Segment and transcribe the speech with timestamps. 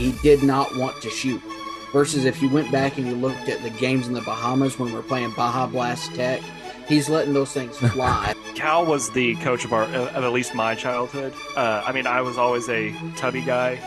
[0.00, 1.40] he did not want to shoot.
[1.92, 4.92] Versus if you went back and you looked at the games in the Bahamas when
[4.92, 6.40] we're playing Baja Blast Tech,
[6.88, 8.34] he's letting those things fly.
[8.54, 11.34] Cal was the coach of our, of at least my childhood.
[11.56, 13.78] Uh, I mean, I was always a tubby guy.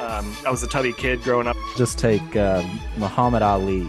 [0.00, 1.56] Um, I was a tubby kid growing up.
[1.76, 3.86] Just take um, Muhammad Ali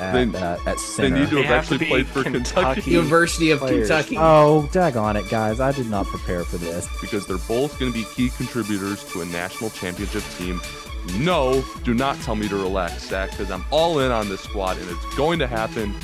[0.00, 1.18] at, Then- uh, at They center.
[1.20, 2.42] need to They have have actually be played for Kentucky.
[2.80, 2.90] Kentucky.
[2.90, 3.88] University of players.
[3.88, 4.16] Kentucky.
[4.18, 5.60] Oh, daggone it, guys.
[5.60, 6.88] I did not prepare for this.
[7.00, 10.60] because they're both going to be key contributors to a national championship team.
[11.14, 14.76] No, do not tell me to relax, Zach, because I'm all in on this squad
[14.78, 15.94] and it's going to happen.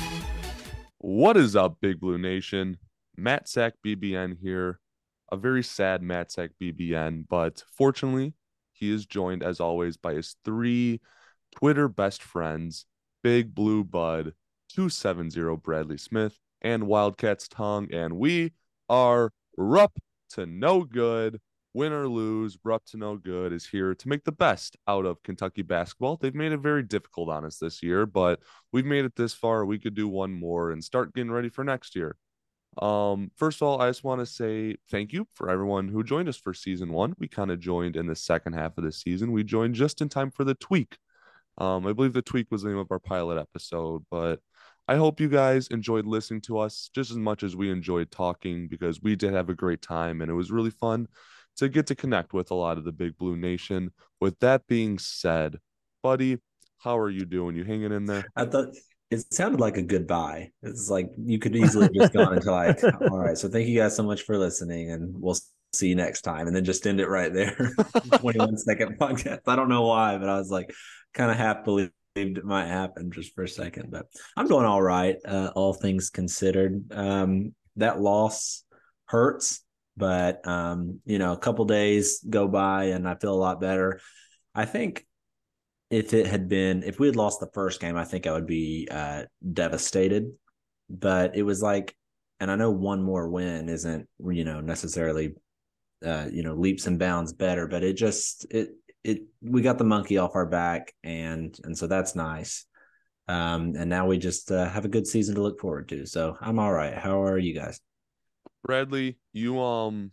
[0.99, 2.77] What is up, Big Blue Nation?
[3.15, 4.79] Matt Sack BBN here.
[5.31, 8.33] A very sad Matt Sack BBN, but fortunately,
[8.71, 11.01] he is joined as always by his three
[11.55, 12.85] Twitter best friends,
[13.23, 14.33] Big Blue Bud,
[14.69, 17.87] 270 Bradley Smith, and Wildcats Tongue.
[17.93, 18.53] And we
[18.89, 19.97] are up
[20.31, 21.39] to no good.
[21.73, 25.05] Win or lose, we're up to no good is here to make the best out
[25.05, 26.17] of Kentucky basketball.
[26.17, 28.39] They've made it very difficult on us this year, but
[28.71, 29.65] we've made it this far.
[29.65, 32.15] We could do one more and start getting ready for next year.
[32.77, 36.29] Um, first of all, I just want to say thank you for everyone who joined
[36.29, 37.15] us for season one.
[37.17, 39.31] We kind of joined in the second half of the season.
[39.31, 40.97] We joined just in time for the tweak.
[41.57, 44.39] Um, I believe the tweak was the name of our pilot episode, but
[44.87, 48.67] I hope you guys enjoyed listening to us just as much as we enjoyed talking
[48.67, 51.07] because we did have a great time and it was really fun
[51.57, 53.91] to get to connect with a lot of the Big Blue Nation.
[54.19, 55.57] With that being said,
[56.01, 56.37] buddy,
[56.79, 57.55] how are you doing?
[57.55, 58.25] You hanging in there?
[58.35, 58.69] I thought
[59.11, 60.51] it sounded like a goodbye.
[60.61, 63.95] It's like you could easily just gone into like, all right, so thank you guys
[63.95, 65.37] so much for listening, and we'll
[65.73, 67.55] see you next time, and then just end it right there.
[68.17, 69.41] 21 second podcast.
[69.47, 70.73] I don't know why, but I was like,
[71.13, 73.91] kind of half believed it might happen just for a second.
[73.91, 74.05] But
[74.37, 76.91] I'm doing all right, uh, all things considered.
[76.91, 78.63] Um, that loss
[79.05, 79.62] hurts,
[79.95, 83.99] but um, you know, a couple days go by, and I feel a lot better.
[84.55, 85.05] I think
[85.89, 88.47] if it had been if we had lost the first game, I think I would
[88.47, 90.31] be uh, devastated.
[90.89, 91.95] But it was like,
[92.39, 95.35] and I know one more win isn't you know necessarily
[96.05, 98.71] uh, you know leaps and bounds better, but it just it
[99.03, 102.65] it we got the monkey off our back, and and so that's nice.
[103.27, 106.05] Um, and now we just uh, have a good season to look forward to.
[106.05, 106.93] So I'm all right.
[106.93, 107.79] How are you guys?
[108.63, 110.11] Bradley, you um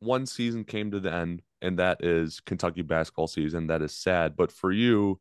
[0.00, 3.66] one season came to the end, and that is Kentucky basketball season.
[3.68, 4.36] That is sad.
[4.36, 5.20] But for you,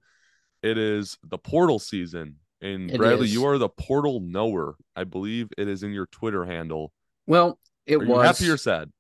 [0.61, 2.37] it is the portal season.
[2.61, 3.33] And It Bradley, is.
[3.33, 4.75] you are the portal knower.
[4.95, 6.91] I believe it is in your Twitter handle.
[7.27, 8.91] Well, it was happy or sad?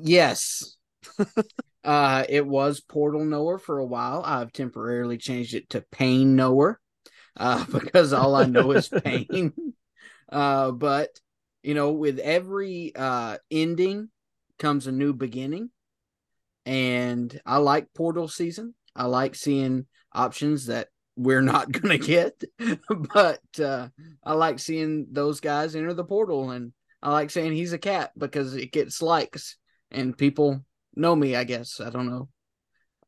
[0.00, 0.76] Yes.
[1.84, 4.22] uh it was Portal Knower for a while.
[4.24, 6.80] I've temporarily changed it to Pain Knower.
[7.36, 9.52] Uh because all I know is pain.
[10.30, 11.08] uh but
[11.62, 14.08] you know, with every uh ending
[14.58, 15.70] comes a new beginning.
[16.66, 18.74] And I like portal season.
[18.94, 22.42] I like seeing options that we're not going to get.
[22.90, 23.88] but uh
[24.22, 28.12] I like seeing those guys enter the portal and I like saying he's a cat
[28.18, 29.56] because it gets likes
[29.90, 30.64] and people
[30.94, 31.36] know me.
[31.36, 32.28] I guess I don't know.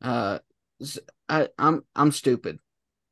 [0.01, 0.39] Uh,
[1.29, 2.59] I I'm I'm stupid.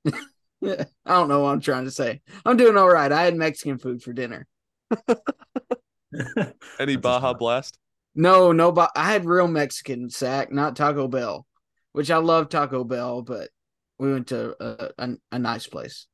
[0.08, 2.22] I don't know what I'm trying to say.
[2.46, 3.12] I'm doing all right.
[3.12, 4.48] I had Mexican food for dinner.
[6.80, 7.34] Any Baja.
[7.34, 7.78] Blast?
[8.16, 11.46] No, no, but I had real Mexican sack, not Taco Bell,
[11.94, 13.50] which I love Taco Bell, but
[13.98, 16.08] we went to a, a, a nice place.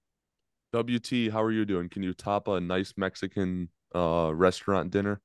[0.74, 1.90] WT, how are you doing?
[1.90, 5.22] Can you top a nice Mexican uh restaurant dinner?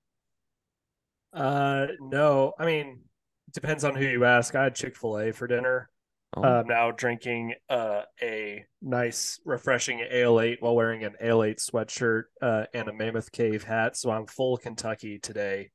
[1.32, 3.00] Uh, no, I mean,
[3.48, 4.54] it depends on who you ask.
[4.54, 5.90] I had Chick Fil A for dinner.
[6.36, 11.58] Oh, I'm now drinking uh, a nice, refreshing Ale 8 while wearing an Ale 8
[11.58, 13.96] sweatshirt uh, and a Mammoth Cave hat.
[13.96, 15.70] So I'm full Kentucky today,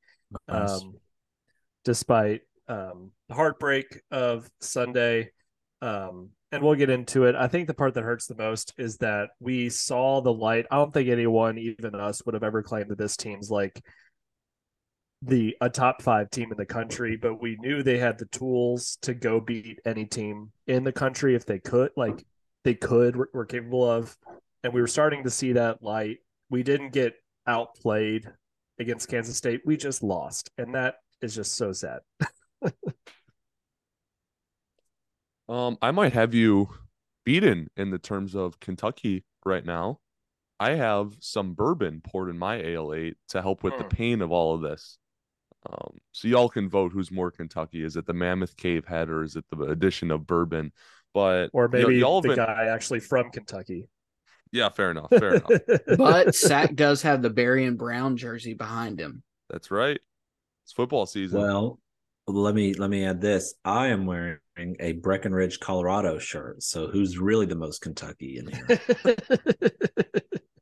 [0.48, 0.70] Nice.
[0.82, 0.94] um,
[1.84, 5.30] despite um, the heartbreak of Sunday.
[5.82, 7.34] Um, and we'll get into it.
[7.34, 10.66] I think the part that hurts the most is that we saw the light.
[10.70, 13.82] I don't think anyone, even us, would have ever claimed that this team's like
[15.22, 18.98] the a top five team in the country, but we knew they had the tools
[19.02, 21.90] to go beat any team in the country if they could.
[21.96, 22.24] Like
[22.64, 24.16] they could, were, were capable of,
[24.62, 26.18] and we were starting to see that light.
[26.50, 27.14] We didn't get
[27.46, 28.26] outplayed
[28.78, 29.62] against Kansas State.
[29.64, 32.00] We just lost, and that is just so sad.
[35.48, 36.68] Um, I might have you
[37.24, 40.00] beaten in the terms of Kentucky right now.
[40.58, 42.90] I have some bourbon poured in my ale
[43.28, 43.90] to help with the Mm.
[43.90, 44.98] pain of all of this.
[45.68, 47.82] Um, so y'all can vote who's more Kentucky.
[47.82, 50.72] Is it the Mammoth Cave head or is it the addition of bourbon?
[51.12, 53.88] But Or y- maybe y'all the have been- guy actually from Kentucky.
[54.52, 55.50] yeah, fair enough, fair enough.
[55.98, 59.22] But Sack does have the Barion Brown jersey behind him.
[59.50, 59.98] That's right.
[60.64, 61.40] It's football season.
[61.40, 61.80] Well,
[62.28, 63.54] let me let me add this.
[63.64, 64.38] I am wearing
[64.80, 66.62] a Breckenridge, Colorado shirt.
[66.62, 69.16] So who's really the most Kentucky in here?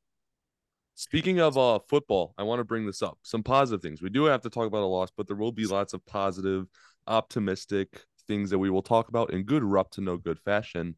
[0.95, 3.19] Speaking of uh football, I want to bring this up.
[3.23, 4.03] Some positive things.
[4.03, 6.67] We do have to talk about a loss, but there will be lots of positive,
[7.07, 10.97] optimistic things that we will talk about in good or up to no good fashion.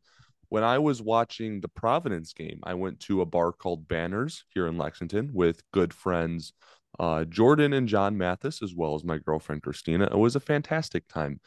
[0.49, 4.69] When I was watching the Providence game, I went to a bar called Banners here
[4.69, 6.53] in Lexington with good friends
[6.99, 10.05] uh, Jordan and John Mathis, as well as my girlfriend Christina.
[10.05, 11.41] It was a fantastic time.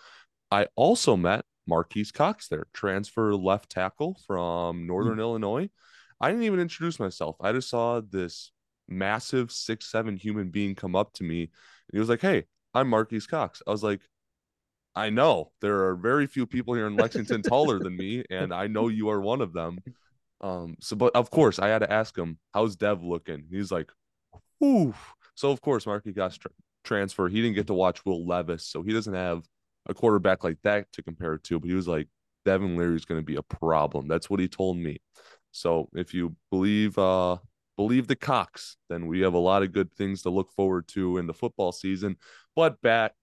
[0.52, 5.22] I also met Marques Cox there, transfer left tackle from Northern mm-hmm.
[5.22, 5.70] Illinois.
[6.22, 7.36] I didn't even introduce myself.
[7.42, 8.52] I just saw this
[8.88, 11.50] massive six seven human being come up to me, and
[11.94, 14.02] he was like, "Hey, I'm Marques Cox." I was like,
[14.96, 18.68] "I know there are very few people here in Lexington taller than me, and I
[18.68, 19.80] know you are one of them."
[20.42, 23.92] Um, so, but of course, I had to ask him, "How's Dev looking?" He's like,
[24.64, 24.94] "Ooh."
[25.36, 26.52] So of course, Marques got tra-
[26.84, 27.30] transfer.
[27.30, 29.44] He didn't get to watch Will Levis, so he doesn't have
[29.88, 31.60] a quarterback like that to compare it to.
[31.60, 32.08] But he was like,
[32.46, 34.08] Devin Leary is going to be a problem.
[34.08, 35.00] That's what he told me.
[35.52, 37.38] So if you believe uh
[37.78, 41.18] believe the Cox, then we have a lot of good things to look forward to
[41.18, 42.18] in the football season.
[42.56, 43.14] But back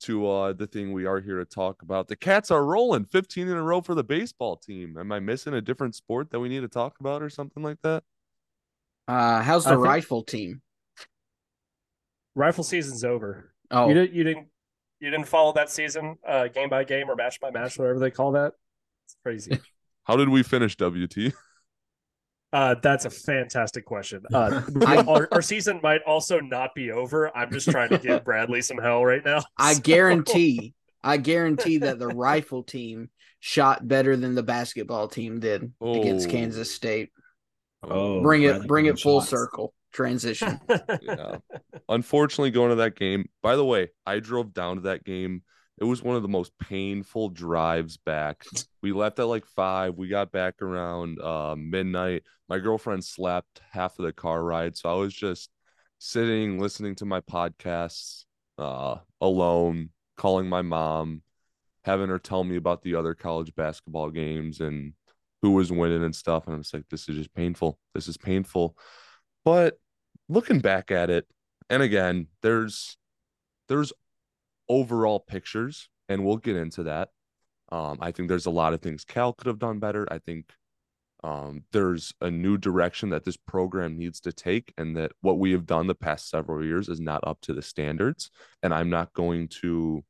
[0.00, 2.08] to uh the thing we are here to talk about.
[2.08, 4.96] The Cats are rolling 15 in a row for the baseball team.
[4.98, 7.80] Am I missing a different sport that we need to talk about or something like
[7.82, 8.02] that?
[9.08, 9.84] Uh how's the think...
[9.84, 10.62] rifle team?
[12.34, 13.52] Rifle season's over.
[13.70, 14.48] Oh, you didn't you didn't
[15.00, 18.10] you didn't follow that season, uh, game by game or match by match, whatever they
[18.10, 18.54] call that.
[19.04, 19.58] It's crazy.
[20.04, 21.34] How did we finish WT?
[22.52, 24.22] Uh, that's a fantastic question.
[24.32, 27.34] Uh, our, our, season might also not be over.
[27.36, 29.42] I'm just trying to give Bradley some hell right now.
[29.58, 29.80] I so.
[29.82, 33.10] guarantee, I guarantee that the rifle team
[33.40, 36.00] shot better than the basketball team did oh.
[36.00, 37.10] against Kansas State.
[37.82, 39.30] Oh, bring it, bring it full shots.
[39.30, 40.60] circle transition.
[41.02, 41.38] yeah.
[41.88, 43.28] Unfortunately, going to that game.
[43.42, 45.42] By the way, I drove down to that game.
[45.78, 48.44] It was one of the most painful drives back.
[48.82, 49.96] We left at like five.
[49.96, 52.22] We got back around uh, midnight.
[52.48, 55.50] My girlfriend slept half of the car ride, so I was just
[55.98, 58.26] sitting listening to my podcasts
[58.58, 61.22] uh, alone, calling my mom,
[61.84, 64.92] having her tell me about the other college basketball games and
[65.42, 66.46] who was winning and stuff.
[66.46, 67.78] And I was like, this is just painful.
[67.92, 68.76] This is painful.
[69.44, 69.78] But
[70.28, 71.26] looking back at it,
[71.68, 72.96] and again, there's
[73.68, 73.92] there's
[74.68, 77.10] overall pictures, and we'll get into that.
[77.70, 80.06] Um, I think there's a lot of things Cal could have done better.
[80.10, 80.52] I think
[81.24, 85.52] um, there's a new direction that this program needs to take, and that what we
[85.52, 88.30] have done the past several years is not up to the standards.
[88.62, 90.04] And I'm not going to,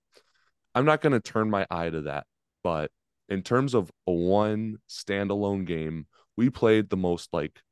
[0.75, 2.27] I'm not going to turn my eye to that.
[2.63, 2.91] But
[3.29, 6.07] in terms of a one standalone game,
[6.37, 7.63] we played the most like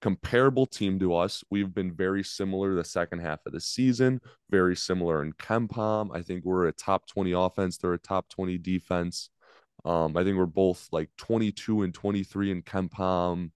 [0.00, 1.42] comparable team to us.
[1.50, 4.20] We've been very similar the second half of the season,
[4.50, 6.14] very similar in KenPom.
[6.14, 9.30] I think we're a top 20 offense, they're a top 20 defense.
[9.84, 13.50] Um, I think we're both like 22 and 23 in KenPom,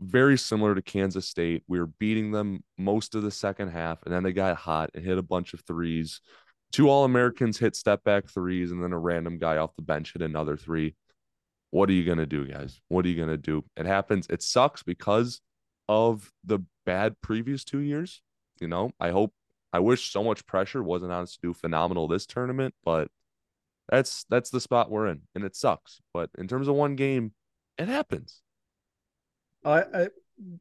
[0.00, 1.62] very similar to Kansas State.
[1.68, 5.04] We were beating them most of the second half, and then they got hot and
[5.04, 6.20] hit a bunch of threes.
[6.72, 10.12] Two All Americans hit step back threes, and then a random guy off the bench
[10.12, 10.96] hit another three.
[11.70, 12.80] What are you going to do, guys?
[12.88, 13.64] What are you going to do?
[13.76, 14.26] It happens.
[14.30, 15.40] It sucks because
[15.88, 18.22] of the bad previous two years.
[18.60, 19.32] You know, I hope
[19.72, 23.08] I wish so much pressure wasn't on us to do phenomenal this tournament, but
[23.88, 26.00] that's that's the spot we're in, and it sucks.
[26.12, 27.32] But in terms of one game,
[27.78, 28.42] it happens.
[29.64, 30.08] I, I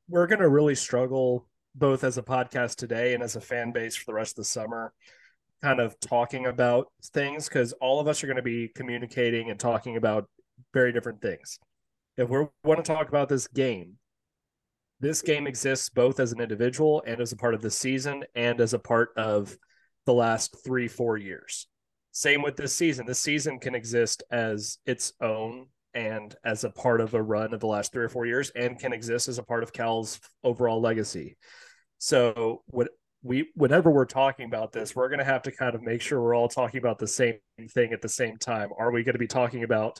[0.07, 4.05] we're gonna really struggle both as a podcast today and as a fan base for
[4.05, 4.93] the rest of the summer,
[5.61, 9.59] kind of talking about things because all of us are going to be communicating and
[9.59, 10.27] talking about
[10.73, 11.59] very different things.
[12.17, 13.97] If we want to talk about this game,
[14.99, 18.59] this game exists both as an individual and as a part of the season and
[18.59, 19.55] as a part of
[20.05, 21.67] the last three, four years.
[22.11, 23.05] Same with this season.
[23.05, 27.59] This season can exist as its own and as a part of a run of
[27.59, 30.81] the last three or four years and can exist as a part of Cal's overall
[30.81, 31.37] legacy.
[31.99, 32.89] So what
[33.23, 36.21] we whenever we're talking about this, we're going to have to kind of make sure
[36.21, 37.35] we're all talking about the same
[37.69, 38.69] thing at the same time.
[38.77, 39.99] Are we going to be talking about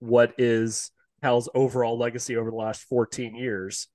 [0.00, 0.90] what is
[1.22, 3.88] Cal's overall legacy over the last 14 years?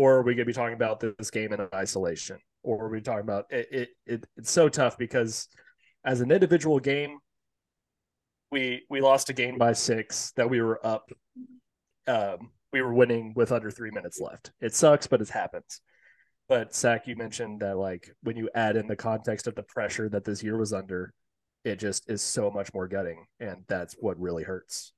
[0.00, 3.02] Or are we going to be talking about this game in isolation or are we
[3.02, 5.46] talking about it, it, it it's so tough because
[6.06, 7.18] as an individual game
[8.50, 11.10] we we lost a game by six that we were up
[12.06, 14.52] um, we were winning with under three minutes left.
[14.62, 15.82] It sucks but it happens.
[16.48, 20.08] But Zach, you mentioned that like when you add in the context of the pressure
[20.08, 21.12] that this year was under
[21.62, 24.94] it just is so much more gutting and that's what really hurts.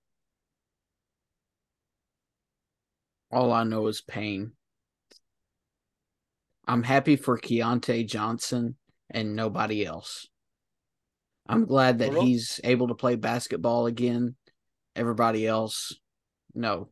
[3.32, 4.52] All i know is pain
[6.66, 8.76] I'm happy for Keyontae Johnson
[9.10, 10.28] and nobody else.
[11.46, 12.26] I'm glad that Really?
[12.26, 14.36] he's able to play basketball again.
[14.94, 15.94] Everybody else,
[16.54, 16.88] no.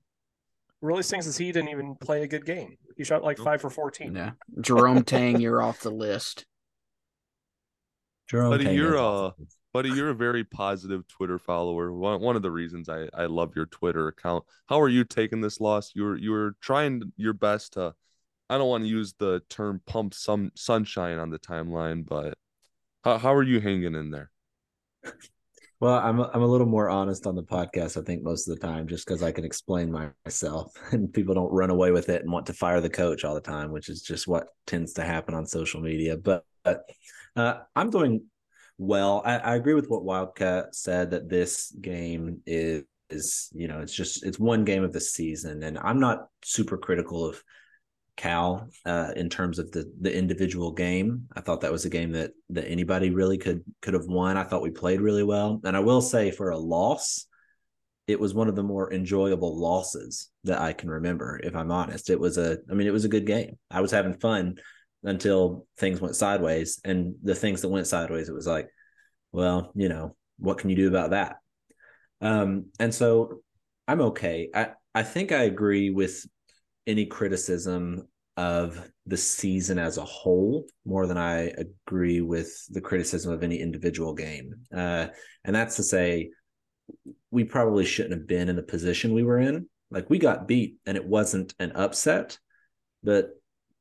[0.81, 2.77] Really stings is he didn't even play a good game.
[2.97, 4.15] He shot like five for fourteen.
[4.15, 4.33] Yeah.
[4.61, 6.47] Jerome Tang, you're off the list.
[8.29, 9.31] Jerome Buddy, Payne you're, is uh.
[9.73, 11.93] Buddy, you're a very positive Twitter follower.
[11.93, 14.45] One one of the reasons I, I love your Twitter account.
[14.67, 15.93] How are you taking this loss?
[15.95, 17.95] You're you're trying your best to
[18.51, 22.35] I don't want to use the term pump some sunshine on the timeline, but
[23.05, 24.33] how how are you hanging in there?
[25.79, 28.67] Well, I'm I'm a little more honest on the podcast, I think, most of the
[28.67, 29.91] time, just because I can explain
[30.27, 33.37] myself, and people don't run away with it and want to fire the coach all
[33.37, 36.17] the time, which is just what tends to happen on social media.
[36.17, 36.83] But, but
[37.37, 38.25] uh, I'm doing
[38.79, 39.23] well.
[39.25, 43.95] I, I agree with what Wildcat said that this game is is you know it's
[43.95, 47.43] just it's one game of the season, and I'm not super critical of
[48.21, 51.27] Cal uh, in terms of the the individual game.
[51.35, 54.37] I thought that was a game that that anybody really could could have won.
[54.37, 57.27] I thought we played really well, and I will say for a loss,
[58.07, 61.41] it was one of the more enjoyable losses that I can remember.
[61.43, 62.59] If I'm honest, it was a.
[62.71, 63.59] I mean, it was a good game.
[63.71, 64.57] I was having fun
[65.03, 68.69] until things went sideways, and the things that went sideways, it was like,
[69.33, 71.37] well, you know, what can you do about that?
[72.21, 73.41] Um, and so
[73.89, 74.51] I'm okay.
[74.55, 76.27] I I think I agree with
[76.87, 78.07] any criticism
[78.37, 81.53] of the season as a whole more than I
[81.87, 84.55] agree with the criticism of any individual game.
[84.75, 85.09] Uh,
[85.45, 86.31] and that's to say,
[87.31, 89.69] we probably shouldn't have been in the position we were in.
[89.91, 92.39] Like we got beat and it wasn't an upset,
[93.03, 93.31] but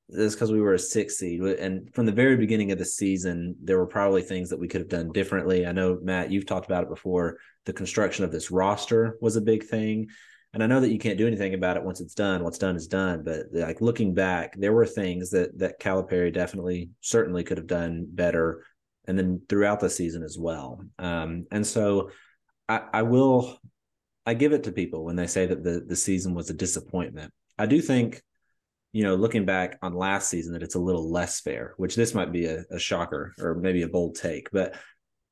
[0.09, 1.41] it's because we were a six seed.
[1.41, 4.81] And from the very beginning of the season, there were probably things that we could
[4.81, 5.65] have done differently.
[5.65, 7.37] I know, Matt, you've talked about it before.
[7.65, 10.07] The construction of this roster was a big thing
[10.53, 12.43] and I know that you can't do anything about it once it's done.
[12.43, 13.23] What's done is done.
[13.23, 18.07] But like looking back, there were things that that Calipari definitely, certainly could have done
[18.09, 18.65] better,
[19.07, 20.83] and then throughout the season as well.
[20.97, 22.09] Um, and so,
[22.67, 23.59] I, I will,
[24.25, 27.31] I give it to people when they say that the the season was a disappointment.
[27.59, 28.23] I do think,
[28.91, 31.75] you know, looking back on last season, that it's a little less fair.
[31.77, 34.75] Which this might be a, a shocker or maybe a bold take, but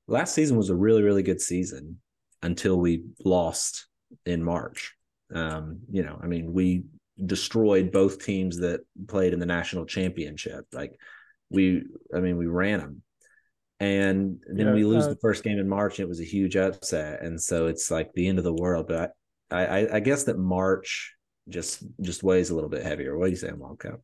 [0.07, 1.99] last season was a really really good season
[2.43, 3.87] until we lost
[4.25, 4.93] in March.
[5.33, 6.83] Um, you know, I mean, we
[7.23, 10.65] destroyed both teams that played in the national championship.
[10.71, 10.93] Like
[11.49, 11.83] we,
[12.15, 13.01] I mean, we ran them.
[13.79, 15.99] And then Yeah, we lose uh, the first game in March.
[15.99, 18.87] And it was a huge upset, and so it's like the end of the world.
[18.87, 19.11] But
[19.51, 21.13] I, I, I guess that March
[21.47, 23.17] just just weighs a little bit heavier.
[23.17, 23.99] What do you say, Wildcat?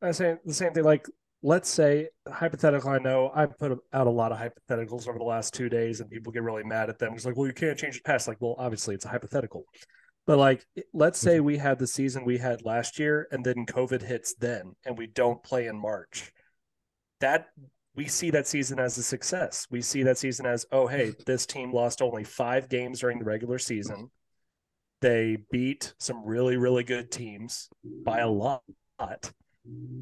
[0.00, 0.84] I say the same thing.
[0.84, 1.06] Like,
[1.42, 2.90] let's say hypothetical.
[2.90, 6.10] I know I put out a lot of hypotheticals over the last two days, and
[6.10, 7.12] people get really mad at them.
[7.14, 8.28] It's like, well, you can't change the past.
[8.28, 9.64] Like, well, obviously, it's a hypothetical.
[10.26, 14.02] But like, let's say we had the season we had last year, and then COVID
[14.02, 16.32] hits then, and we don't play in March.
[17.20, 17.48] That
[17.94, 19.66] we see that season as a success.
[19.70, 23.24] We see that season as, oh, hey, this team lost only five games during the
[23.24, 24.10] regular season.
[25.00, 28.62] They beat some really, really good teams by a lot.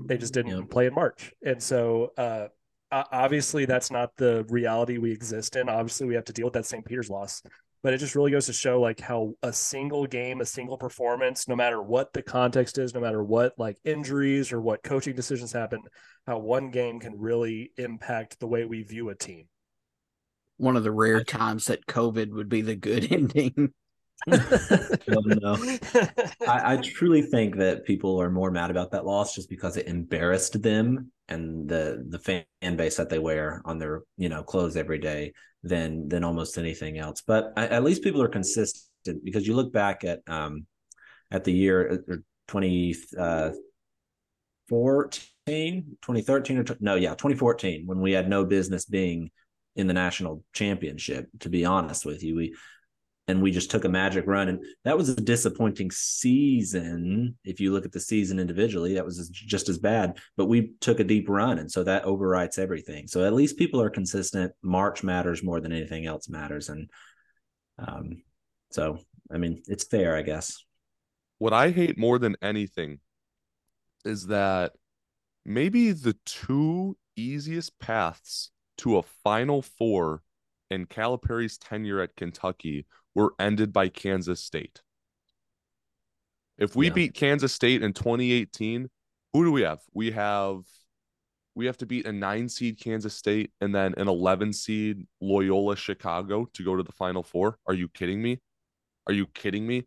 [0.06, 0.64] They just didn't Yeah.
[0.68, 1.32] play in March.
[1.44, 2.48] And so, uh,
[2.92, 5.68] obviously, that's not the reality we exist in.
[5.68, 6.84] Obviously, we have to deal with that St.
[6.84, 7.42] Peter's loss.
[7.82, 11.48] But it just really goes to show like how a single game, a single performance,
[11.48, 15.52] no matter what the context is, no matter what like injuries or what coaching decisions
[15.52, 15.80] happen,
[16.26, 19.46] how one game can really impact the way we view a team.
[20.58, 23.72] One of the rare times that COVID would be the good ending.
[24.26, 25.54] Well, no.
[26.46, 29.86] I, I truly think that people are more mad about that loss just because it
[29.86, 34.76] embarrassed them and the the fan base that they wear on their you know clothes
[34.76, 37.22] every day than than almost anything else.
[37.26, 40.66] But I, at least people are consistent because you look back at um
[41.30, 43.50] at the year uh, twenty uh,
[44.68, 49.30] 14, 2013 or no yeah 2014 when we had no business being
[49.76, 51.28] in the national championship.
[51.40, 52.54] To be honest with you, we
[53.30, 54.48] and we just took a magic run.
[54.48, 59.28] And that was a disappointing season if you look at the season individually that was
[59.28, 61.58] just as bad but we took a deep run.
[61.58, 63.06] And so that overwrites everything.
[63.06, 64.52] So at least people are consistent.
[64.62, 66.68] March matters more than anything else matters.
[66.68, 66.90] And
[67.78, 68.22] um
[68.70, 68.98] so
[69.32, 70.56] i mean it's fair i guess.
[71.38, 73.00] What I hate more than anything
[74.04, 74.72] is that
[75.46, 80.22] maybe the two easiest paths to a Final Four
[80.70, 84.80] in Calipari's tenure at Kentucky were ended by Kansas State.
[86.58, 86.92] If we Yeah.
[86.92, 88.90] beat Kansas State in 2018,
[89.32, 89.80] who do we have?
[89.92, 90.64] We have
[91.56, 95.74] we have to beat a 9 seed Kansas State and then an 11 seed Loyola
[95.76, 97.58] Chicago to go to the Final Four.
[97.66, 98.40] Are you kidding me?
[99.08, 99.86] Are you kidding me?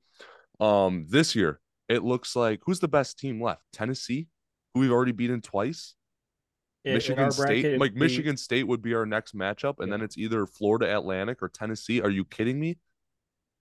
[0.59, 3.63] Um this year it looks like who's the best team left?
[3.71, 4.27] Tennessee,
[4.73, 5.95] who we've already beaten twice.
[6.85, 9.79] in- in Michigan our State, bracket, like be- Michigan State would be our next matchup,
[9.79, 12.01] and then it's either Florida Atlantic or Tennessee.
[12.01, 12.77] Are you kidding me?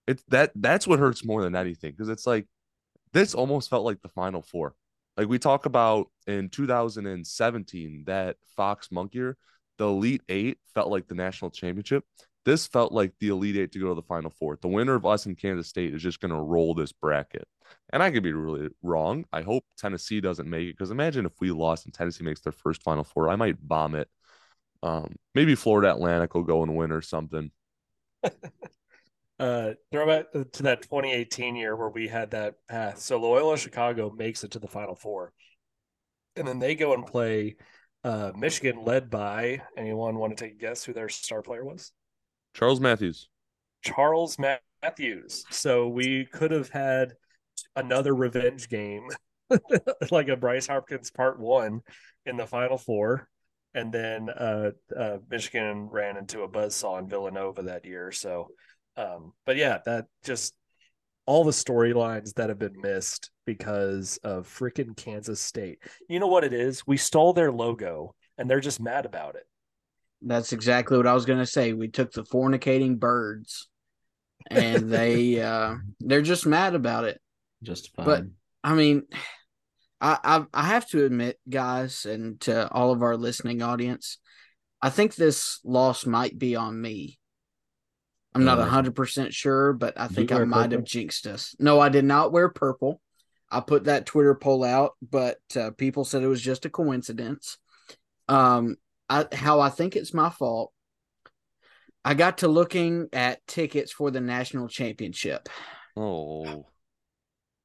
[0.07, 2.47] It's that that's what hurts more than anything because it's like
[3.13, 4.75] this almost felt like the Final Four.
[5.17, 9.37] Like we talk about in 2017, that Fox Monk year,
[9.79, 12.05] the Elite Eight felt like the national championship.
[12.45, 14.59] This felt like the Elite Eight to go to the Final Four.
[14.61, 17.47] The winner of us and Kansas State is just going to roll this bracket.
[17.93, 19.25] And I could be really wrong.
[19.33, 22.53] I hope Tennessee doesn't make it because imagine if we lost and Tennessee makes their
[22.53, 23.29] first Final Four.
[23.29, 24.09] I might bomb it.
[24.83, 27.51] Um, maybe Florida Atlantic will go and win or something.
[29.43, 32.99] uh throw back to that 2018 year where we had that path.
[33.01, 35.33] So Loyola Chicago makes it to the Final Four,
[36.37, 37.57] and then they go and play
[38.05, 41.93] uh Michigan, led by anyone want to take a guess who their star player was?
[42.55, 43.29] Charles Matthews.
[43.83, 45.45] Charles Matthews.
[45.51, 47.15] So we could have had
[47.75, 49.09] another revenge game,
[50.11, 51.81] like a Bryce Hopkins part one
[52.27, 53.29] in the Final Four.
[53.75, 58.13] And then uh, uh, Michigan ran into a buzzsaw in Villanova that year.
[58.13, 58.49] So,
[58.97, 60.55] um, but yeah, that just
[61.27, 65.79] all the storylines that have been missed because of freaking Kansas State.
[66.09, 66.87] You know what it is?
[66.87, 69.45] We stole their logo and they're just mad about it.
[70.21, 71.73] That's exactly what I was gonna say.
[71.73, 73.69] We took the fornicating birds,
[74.51, 77.21] and they uh they're just mad about it.
[77.63, 78.07] Just fine.
[78.07, 78.25] But-
[78.65, 79.03] I mean,
[80.01, 84.19] I, I I have to admit, guys, and to all of our listening audience,
[84.81, 87.19] I think this loss might be on me.
[88.35, 91.55] I'm not hundred percent sure, but I think I might have jinxed us.
[91.59, 93.01] No, I did not wear purple.
[93.51, 97.59] I put that Twitter poll out, but uh, people said it was just a coincidence.
[98.29, 98.77] Um,
[99.11, 100.73] I, how I think it's my fault.
[102.05, 105.49] I got to looking at tickets for the national championship
[105.97, 106.67] Oh,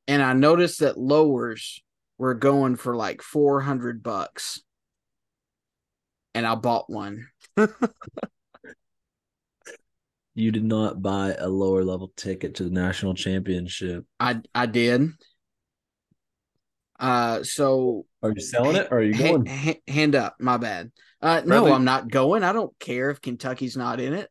[0.07, 1.81] and I noticed that lowers
[2.17, 4.61] were going for like 400 bucks.
[6.33, 7.27] And I bought one.
[10.37, 14.05] you did not buy a lower level ticket to the national championship.
[14.19, 15.09] I I did.
[16.99, 19.45] Uh so Are you selling it or are you ha- going?
[19.45, 20.91] ha- hand up, my bad.
[21.21, 22.43] Uh no, Bradley- I'm not going.
[22.43, 24.29] I don't care if Kentucky's not in it.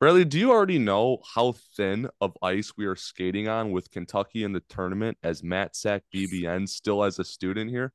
[0.00, 4.44] Bradley, do you already know how thin of ice we are skating on with Kentucky
[4.44, 7.92] in the tournament as Matt Sack BBN still as a student here?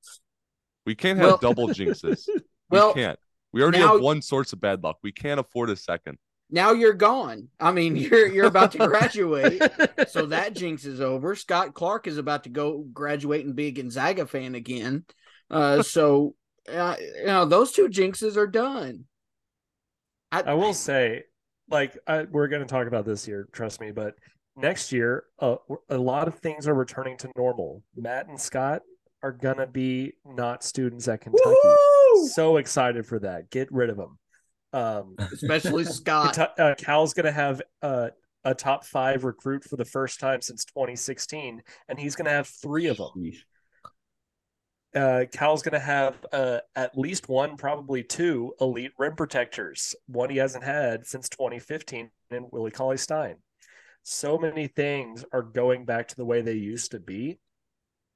[0.85, 2.27] We can't have Well- double jinxes.
[2.69, 3.19] We Well, can't.
[3.51, 4.97] We already now- have one source of bad luck.
[5.03, 6.17] We can't afford a second.
[6.53, 7.49] Now you're gone.
[7.59, 9.61] I mean, you're you're about to graduate.
[10.07, 11.35] so that jinx is over.
[11.35, 15.03] Scott Clark is about to go graduate and be a Gonzaga fan again.
[15.49, 16.35] Uh, so
[16.71, 19.05] uh, you know those two jinxes are done.
[20.31, 21.23] I will say,
[21.69, 24.15] like, I, we're going to talk about this year, trust me, but
[24.55, 25.57] next year, uh,
[25.89, 27.83] a lot of things are returning to normal.
[27.95, 28.81] Matt and Scott
[29.21, 31.55] are going to be not students at Kentucky.
[31.63, 32.27] Woo!
[32.29, 33.51] So excited for that.
[33.51, 34.17] Get rid of them.
[34.73, 36.37] Um, especially Scott.
[36.59, 38.09] Uh, Cal's going to have uh,
[38.43, 42.47] a top five recruit for the first time since 2016, and he's going to have
[42.47, 43.31] three of them.
[44.95, 49.95] Uh, Cal's going to have uh, at least one, probably two elite rim protectors.
[50.07, 53.37] One he hasn't had since 2015 in Willie Cauley Stein.
[54.03, 57.39] So many things are going back to the way they used to be.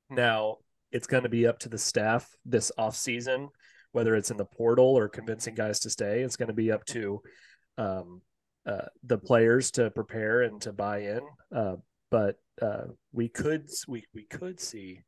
[0.10, 0.58] Now
[0.92, 3.50] it's going to be up to the staff this off season,
[3.92, 6.22] whether it's in the portal or convincing guys to stay.
[6.22, 7.22] It's going to be up to
[7.78, 8.22] um,
[8.66, 11.22] uh, the players to prepare and to buy in.
[11.56, 11.76] Uh,
[12.12, 15.02] but uh, we could we we could see.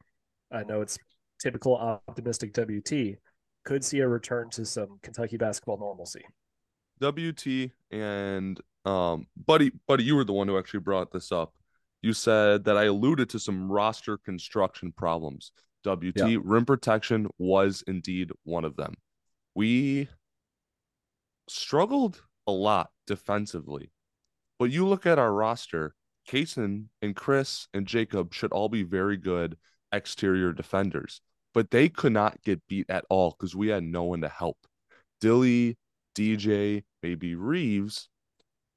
[0.52, 0.98] I know it's
[1.42, 3.20] typical optimistic WT
[3.66, 6.24] could see a return to some Kentucky basketball normalcy.
[7.02, 11.54] WT and um buddy buddy you were the one who actually brought this up.
[12.02, 15.52] You said that I alluded to some roster construction problems.
[15.84, 16.38] WT Yeah.
[16.44, 18.96] rim protection was indeed one of them.
[19.56, 20.10] We
[21.48, 23.92] struggled a lot defensively.
[24.58, 25.96] But you look at our roster,
[26.28, 29.58] Cason and Chris and Jacob should all be very good
[29.92, 31.22] exterior defenders,
[31.54, 34.58] but they could not get beat at all because we had no one to help.
[35.22, 35.78] Dilly,
[36.16, 38.10] DJ, maybe Reeves,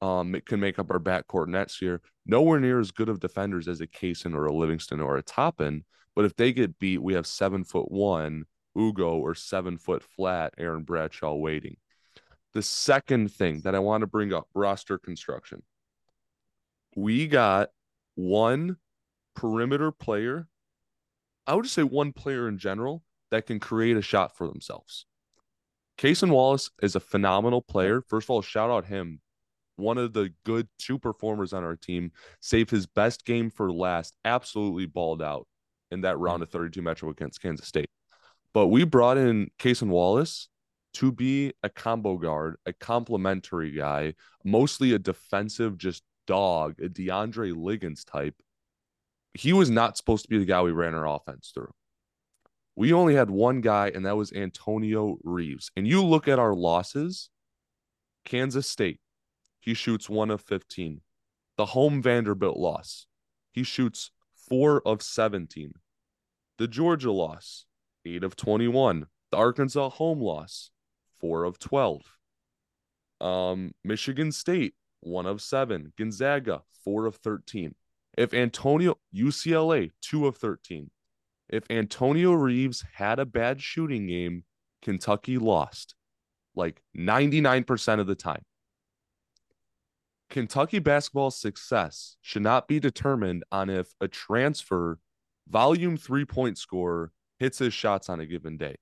[0.01, 2.01] um, it can make up our backcourt next year.
[2.27, 5.85] Nowhere near as good of defenders as a Cason or a Livingston or a Toppin.
[6.15, 8.45] But if they get beat, we have seven foot one
[8.77, 11.77] Ugo or seven foot flat Aaron Bradshaw waiting.
[12.53, 15.63] The second thing that I want to bring up roster construction.
[16.95, 17.71] We got
[18.15, 18.77] one
[19.35, 20.49] perimeter player.
[21.47, 25.07] I would just say one player in general that can create a shot for themselves.
[25.97, 28.03] Cason Wallace is a phenomenal player.
[28.03, 29.21] First of all, shout out him.
[29.77, 32.13] One of the good two performers on our team.
[32.41, 34.15] Saved his best game for last.
[34.25, 35.47] Absolutely balled out
[35.93, 36.25] in that mm-hmm.
[36.25, 37.91] round of 32 matchup against Kansas State.
[38.55, 40.49] But we brought in Cason Wallace
[40.95, 47.57] to be a combo guard, a complementary guy, mostly a defensive just dog, a DeAndre
[47.57, 48.35] Liggins type.
[49.35, 51.73] He was not supposed to be the guy we ran our offense through.
[52.77, 55.71] We only had one guy, and that was Antonio Reeves.
[55.77, 57.31] And you look at our losses
[58.25, 59.01] Kansas State,
[59.61, 61.01] he shoots one of 15.
[61.57, 63.07] The home Vanderbilt loss,
[63.53, 64.11] he shoots
[64.49, 65.73] four of 17.
[66.63, 67.65] The Georgia loss,
[68.05, 69.07] eight of 21.
[69.33, 70.71] The Arkansas home loss,
[71.21, 72.03] four of 12.
[73.21, 75.93] Um, Michigan State, one of seven.
[75.99, 77.75] Gonzaga, four of 13.
[78.17, 80.93] If Antonio, UCLA, two of 13.
[81.49, 84.45] If Antonio Reeves had a bad shooting game,
[84.83, 85.97] Kentucky lost
[86.55, 88.45] like 99% of the time.
[90.31, 95.01] Kentucky basketball's success should not be determined on if a transfer
[95.49, 98.77] volume three point scorer hits his shots on a given day.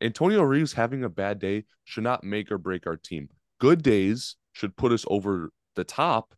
[0.00, 3.28] Antonio Reeves having a bad day should not make or break our team.
[3.58, 6.34] Good days should put us over the top,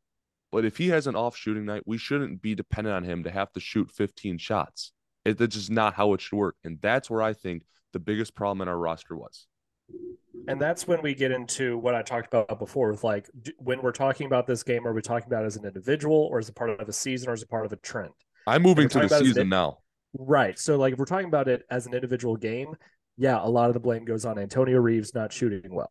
[0.53, 3.31] but if he has an off shooting night, we shouldn't be dependent on him to
[3.31, 4.93] have to shoot 15 shots.
[5.25, 6.57] It, that's just not how it should work.
[6.65, 9.47] And that's where I think the biggest problem in our roster was.
[10.47, 13.29] And that's when we get into what I talked about before with like
[13.59, 16.49] when we're talking about this game, are we talking about as an individual or as
[16.49, 18.13] a part of a season or as a part of a trend?
[18.49, 19.79] I'm moving to the season now.
[20.15, 20.59] Right.
[20.59, 22.75] So like if we're talking about it as an individual game,
[23.17, 25.91] yeah, a lot of the blame goes on Antonio Reeves not shooting well.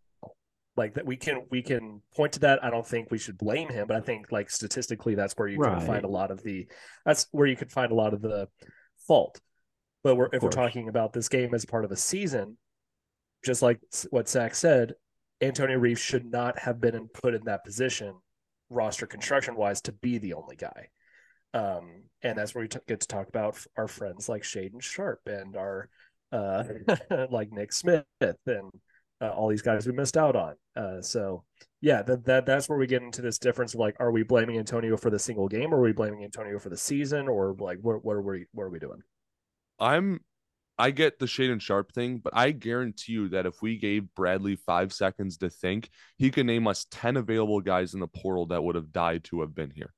[0.75, 2.63] Like that we can we can point to that.
[2.63, 5.57] I don't think we should blame him, but I think like statistically that's where you
[5.57, 5.77] right.
[5.77, 6.67] can find a lot of the
[7.05, 8.47] that's where you can find a lot of the
[9.07, 9.39] fault.
[10.03, 12.57] But we're, if we're talking about this game as part of a season,
[13.43, 13.79] just like
[14.11, 14.93] what Zach said,
[15.41, 18.15] Antonio Reeves should not have been put in that position,
[18.69, 20.89] roster construction wise, to be the only guy.
[21.53, 25.27] Um, and that's where we t- get to talk about our friends like Shaedon Sharpe
[25.27, 25.89] and our
[26.31, 26.63] uh,
[27.29, 28.71] like Nick Smith and
[29.21, 30.55] uh, all these guys we missed out on.
[30.75, 31.43] Uh, so
[31.81, 34.57] yeah, that, that that's where we get into this difference of like, are we blaming
[34.57, 37.79] Antonio for the single game, or are we blaming Antonio for the season, or like
[37.81, 39.01] what what are we what are we doing?
[39.79, 40.21] I'm
[40.79, 44.57] I get the Shaedon Sharpe thing, but I guarantee you that if we gave Bradley
[44.57, 48.63] five seconds to think, he could name us 10 available guys in the portal that
[48.63, 49.91] would have died to have been here.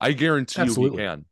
[0.00, 1.02] I guarantee Absolutely.
[1.02, 1.24] you he can.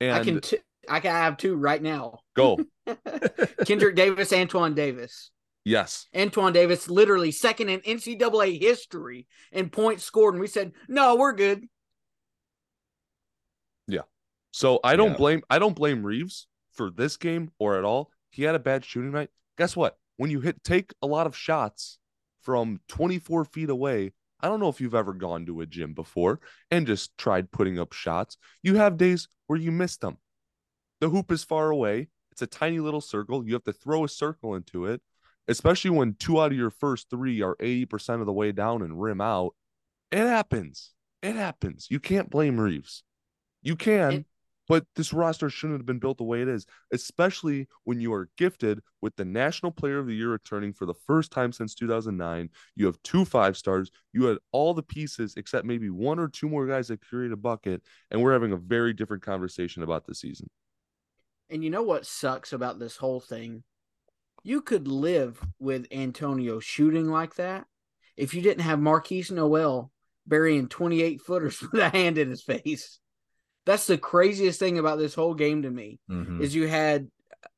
[0.00, 2.20] And I can, t- I can have two right now.
[2.34, 2.58] Go.
[2.86, 5.30] Kendric Davis, Antoine Davis.
[5.64, 6.06] Yes.
[6.14, 10.34] Antoine Davis, literally second in NCAA history in points scored.
[10.34, 11.66] And we said, no, we're good.
[13.88, 14.02] Yeah.
[14.52, 15.16] So I don't yeah.
[15.16, 18.84] blame I don't blame Reeves for this game or at all he had a bad
[18.84, 19.30] shooting night.
[19.58, 19.96] Guess what?
[20.18, 21.98] When you hit take a lot of shots
[22.42, 26.40] from 24 feet away, I don't know if you've ever gone to a gym before
[26.70, 28.36] and just tried putting up shots.
[28.62, 30.18] You have days where you miss them.
[31.00, 32.08] The hoop is far away.
[32.32, 33.46] It's a tiny little circle.
[33.46, 35.00] You have to throw a circle into it,
[35.48, 39.00] especially when two out of your first three are 80% of the way down and
[39.00, 39.54] rim out.
[40.12, 40.92] It happens.
[41.22, 41.86] It happens.
[41.90, 43.02] You can't blame Reeves.
[43.62, 44.26] You can, it,
[44.68, 48.28] but this roster shouldn't have been built the way it is, especially when you are
[48.36, 52.50] gifted with the National Player of the Year returning for the first time since 2009.
[52.74, 53.90] You have two five stars.
[54.12, 57.36] You had all the pieces except maybe one or two more guys that create a
[57.36, 60.48] bucket, and we're having a very different conversation about the season.
[61.50, 63.62] And you know what sucks about this whole thing?
[64.42, 67.66] You could live with Antonio shooting like that
[68.16, 69.90] if you didn't have Markquis Nowell
[70.26, 72.98] burying 28 footers with a hand in his face.
[73.66, 76.40] That's the craziest thing about this whole game to me mm-hmm.
[76.40, 77.10] is you had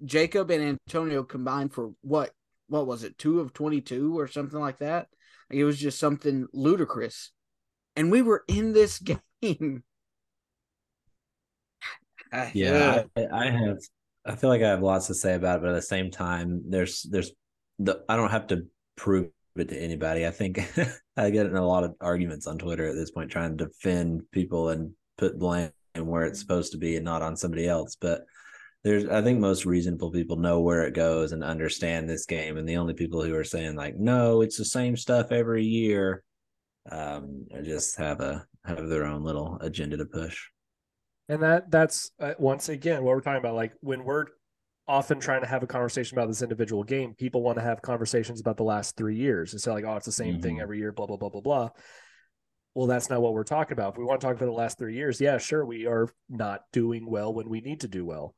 [0.04, 2.32] Jacob and Antonio combined for what
[2.68, 5.08] what was it two of 22 or something like that?
[5.50, 7.30] It was just something ludicrous.
[7.96, 8.98] And we were in this
[9.42, 9.82] game.
[12.52, 13.78] Yeah I, I, have
[14.26, 16.62] i feel like i have lots to say about it but at the same time
[16.68, 17.32] there's there's
[17.78, 18.66] the i don't have to
[18.96, 20.26] prove it to anybody.
[20.26, 20.58] I think
[21.16, 24.30] i get in a lot of arguments on twitter at this point trying to defend
[24.30, 27.96] people and put blame and where it's supposed to be and not on somebody else.
[28.00, 28.22] But
[28.84, 32.56] there's I think most reasonable people know where it goes and understand this game.
[32.56, 36.22] And the only people who are saying like, no, it's the same stuff every year,
[36.90, 40.46] um, just have a have their own little agenda to push.
[41.28, 43.56] And that that's uh, once again what we're talking about.
[43.56, 44.26] Like when we're
[44.86, 48.40] often trying to have a conversation about this individual game, people want to have conversations
[48.40, 50.42] about the last three years and say like, oh, it's the same mm-hmm.
[50.42, 51.70] thing every year, blah blah blah blah blah
[52.78, 53.94] well, that's not what we're talking about.
[53.94, 56.60] If we want to talk about the last three years, yeah, sure, we are not
[56.72, 58.36] doing well when we need to do well.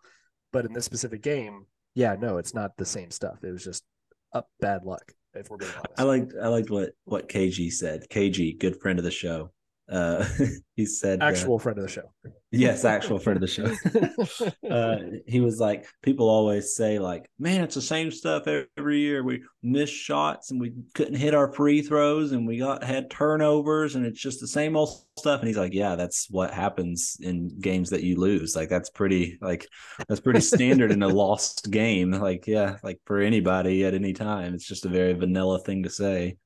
[0.50, 3.44] But in this specific game, yeah, no, it's not the same stuff.
[3.44, 3.84] It was just
[4.32, 5.12] up bad luck.
[5.34, 8.06] If we're being honest, I liked I liked what what KG said.
[8.08, 9.50] KG, good friend of the show.
[9.90, 10.24] Uh,
[10.76, 12.12] he said actual uh, friend of the show.
[12.52, 14.68] Yes, actual friend of the show.
[14.70, 19.22] uh, he was like, people always say, like, man, it's the same stuff every year.
[19.22, 23.94] We missed shots and we couldn't hit our free throws and we got had turnovers
[23.94, 25.40] and it's just the same old stuff.
[25.40, 28.56] And he's like, yeah, that's what happens in games that you lose.
[28.56, 29.68] Like that's pretty, like
[30.08, 32.10] that's pretty standard in a lost game.
[32.10, 35.90] Like, yeah, like for anybody at any time, it's just a very vanilla thing to
[35.90, 36.36] say.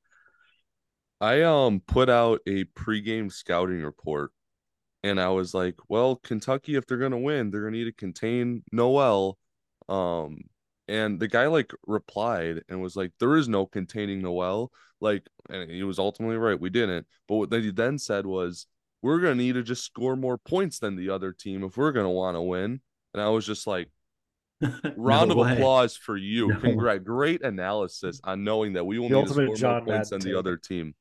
[1.25, 4.31] I um put out a pregame scouting report
[5.03, 8.63] and I was like, well, Kentucky, if they're gonna win, they're gonna need to contain
[8.71, 9.39] Nowell.
[9.89, 10.41] Um,
[10.87, 14.71] and the guy like replied and was like, there is no containing Nowell.
[15.01, 16.59] Like, and he was ultimately right.
[16.59, 17.07] We didn't.
[17.27, 18.67] But what he then said was,
[19.01, 22.11] we're gonna need to just score more points than the other team if we're gonna
[22.11, 22.81] want to win.
[23.13, 23.89] And I was just like,
[24.95, 25.53] round No of way.
[25.53, 26.49] applause for you.
[26.49, 26.59] No.
[26.59, 27.03] Congrats.
[27.03, 30.21] Great analysis on knowing that we will The need to score more John points than
[30.21, 30.93] the other team.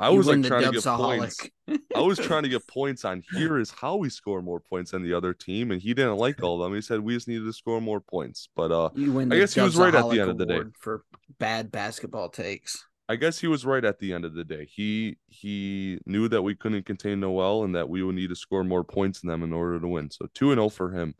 [0.00, 1.48] I was like trying to get points.
[1.94, 5.02] I was trying to get points on here is how we score more points than
[5.02, 6.74] the other team, and he didn't like all of them.
[6.74, 8.48] He said we just needed to score more points.
[8.56, 9.32] But uh You win.
[9.32, 10.62] I guess he was right at the end of the day.
[10.78, 11.04] For
[11.38, 12.84] bad basketball takes.
[13.08, 14.68] I guess he was right at the end of the day.
[14.72, 18.64] He he knew that we couldn't contain Nowell and that we would need to score
[18.64, 20.10] more points than them in order to win.
[20.10, 21.14] So two and zero for him.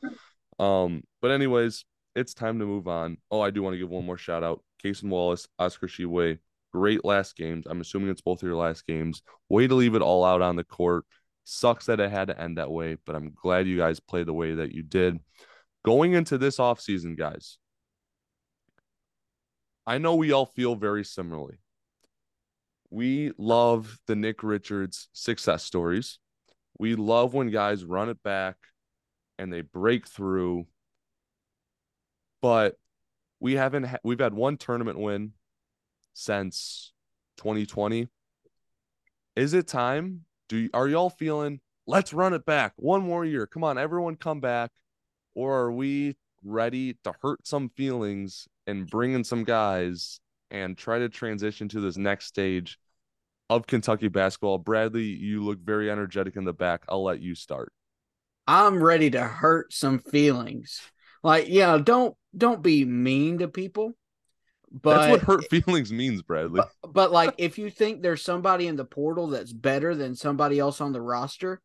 [0.58, 3.18] Um, but anyways, it's time to move on.
[3.30, 4.62] Oh, I do want to give one more shout out.
[4.82, 6.38] Cason Wallace, Oscar Tshiebwe,
[6.72, 7.66] great last games.
[7.68, 9.22] I'm assuming it's both of your last games.
[9.48, 11.04] Way to leave it all out on the court.
[11.44, 14.32] Sucks that it had to end that way, but I'm glad you guys played the
[14.32, 15.18] way that you did.
[15.84, 17.58] Going into this offseason, guys,
[19.86, 21.58] I know we all feel very similarly.
[22.90, 26.18] We love the Nick Richards success stories.
[26.78, 28.56] We love when guys run it back
[29.38, 30.66] and they break through.
[32.42, 32.76] But
[33.38, 35.32] we haven't ha- we've had one tournament win
[36.12, 36.92] since
[37.38, 38.08] 2020.
[39.36, 40.24] Is it time?
[40.48, 43.46] Do you, are y'all feeling let's run it back one more year?
[43.46, 44.70] Come on, everyone come back.
[45.34, 50.20] Or are we ready to hurt some feelings and bring in some guys
[50.50, 52.78] and try to transition to this next stage
[53.48, 54.58] of Kentucky basketball?
[54.58, 56.84] Bradley, you look very energetic in the back.
[56.88, 57.72] I'll let you start.
[58.46, 60.80] I'm ready to hurt some feelings.
[61.22, 63.92] Like, yeah, don't don't be mean to people.
[64.72, 66.62] But That's what hurt feelings means, Bradley.
[66.82, 70.58] But, but like if you think there's somebody in the portal that's better than somebody
[70.60, 71.60] else on the roster,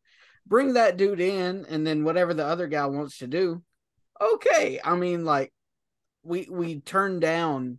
[0.46, 3.62] bring that dude in and then whatever the other guy wants to do.
[4.20, 4.80] Okay.
[4.82, 5.52] I mean like
[6.24, 7.78] we we turn down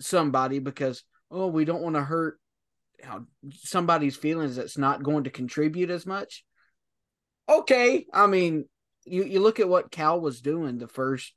[0.00, 2.38] somebody because oh we don't want to hurt
[3.02, 6.44] how somebody's feelings that's not going to contribute as much.
[7.48, 8.04] Okay.
[8.12, 8.66] I mean
[9.06, 11.32] you you look at what Cal was doing the first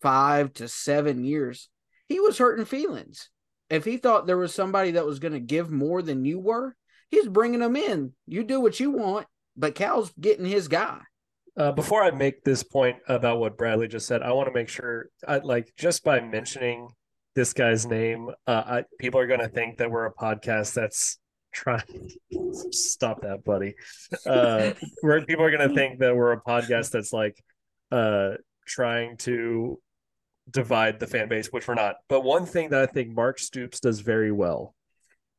[0.00, 1.68] 5 to 7 years.
[2.12, 3.30] He was hurting feelings
[3.72, 6.76] if he thought there was somebody that was going to give more than you were,
[7.08, 8.12] he's bringing them in.
[8.26, 11.00] You do what you want, but Cal's getting his guy.
[11.56, 14.68] Uh, before I make this point about what Bradley just said, I want to make
[14.68, 16.88] sure, I, like, just by mentioning
[17.34, 21.18] this guy's name, uh, I, people are going to think that we're a podcast that's
[21.54, 22.10] trying.
[22.72, 23.74] Stop that, buddy.
[24.26, 27.42] Uh, where people are going to think that we're a podcast that's like
[27.90, 28.32] uh,
[28.66, 29.80] trying to
[30.50, 31.96] divide the fan base, which we're not.
[32.08, 34.74] But one thing that I think Mark Stoops does very well,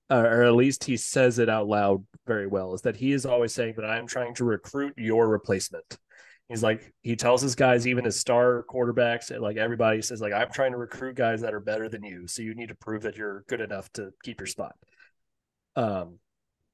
[0.10, 3.26] uh, or at least he says it out loud very well, is that he is
[3.26, 5.98] always saying that I am trying to recruit your replacement.
[6.50, 10.52] He's like he tells his guys, even his star quarterbacks, like everybody says, like I'm
[10.52, 13.16] trying to recruit guys that are better than you, so you need to prove that
[13.16, 14.76] you're good enough to keep your spot.
[15.76, 16.20] Um,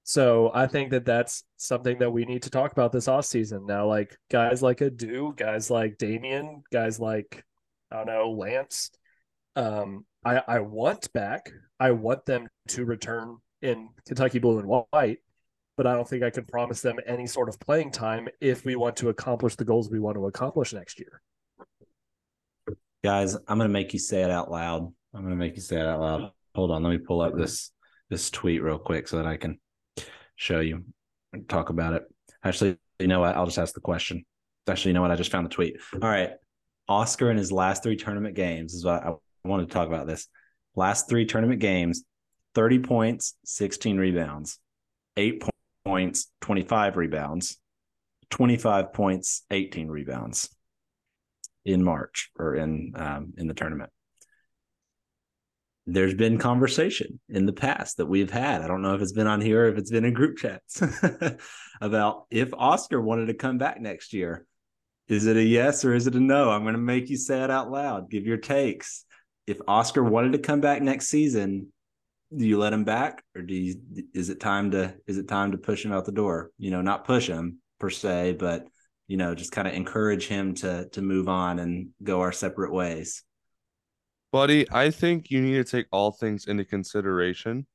[0.04, 3.68] so I think that that's something that we need to talk about this off season
[3.68, 3.88] now.
[3.88, 7.44] Like guys like Adou, guys like Damien, guys like
[7.91, 8.91] I don't know Lance.
[9.56, 11.52] Um, I I want back.
[11.80, 15.19] I want them to return in Kentucky blue and white,
[15.78, 18.75] but I don't think I can promise them any sort of playing time if we
[18.75, 21.21] want to accomplish the goals we want to accomplish next year.
[23.04, 24.91] Guys, I'm gonna make you say it out loud.
[25.13, 26.32] I'm gonna make you say it out loud.
[26.56, 27.71] Hold on, let me pull up this
[28.10, 29.60] this tweet real quick so that I can
[30.36, 30.84] show you
[31.34, 32.04] and talk about it.
[32.43, 33.36] Actually, you know what?
[33.36, 34.25] I'll just ask the question.
[34.67, 35.12] Actually, you know what?
[35.12, 35.78] I just found the tweet.
[35.93, 36.32] All right.
[36.89, 39.13] Oscar in his last three tournament games is what I
[39.45, 40.28] wanted to talk about this.
[40.75, 42.04] Last three tournament games,
[42.56, 44.60] 30 points, 16 rebounds,
[45.15, 45.52] eight po-
[45.86, 47.58] points, 25 rebounds,
[48.32, 50.49] 25 points, 18 rebounds
[51.63, 53.91] in March or in um, in the tournament.
[55.86, 58.62] There's been conversation in the past that we've had.
[58.62, 60.82] I don't know if it's been on here if it's been in group chats
[61.82, 64.45] about if Oscar wanted to come back next year.
[65.10, 66.52] Is it a yes or is it a no?
[66.52, 68.12] I'm going to make you say it out loud.
[68.12, 69.06] Give your takes.
[69.48, 71.74] If Oscar wanted to come back next season,
[72.36, 73.76] do you let him back or do you
[74.13, 76.52] is it time to is it time to push him out the door?
[76.60, 78.67] You know, not push him per se, but
[79.08, 82.72] you know, just kind of encourage him to to move on and go our separate
[82.72, 83.24] ways.
[84.32, 87.65] Buddy, I think you need to take all things into consideration.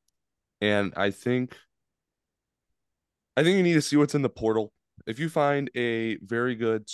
[0.61, 1.57] And I think
[3.37, 4.73] I think you need to see what's in the portal.
[5.09, 6.88] If you find a very good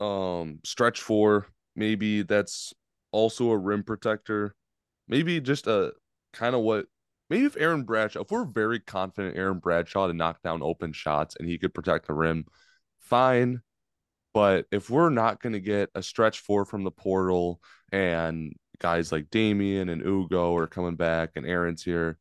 [0.00, 2.72] um stretch four, maybe that's
[3.12, 4.54] also a rim protector,
[5.08, 5.92] maybe just a
[6.32, 6.86] kind of what
[7.30, 11.36] maybe if Aaron Bradshaw, if we're very confident Aaron Bradshaw to knock down open shots
[11.38, 12.44] and he could protect the rim,
[12.98, 13.62] fine.
[14.34, 19.10] But if we're not going to get a stretch four from the portal and guys
[19.10, 22.18] like Daimion and Ugo are coming back and Aaron's here,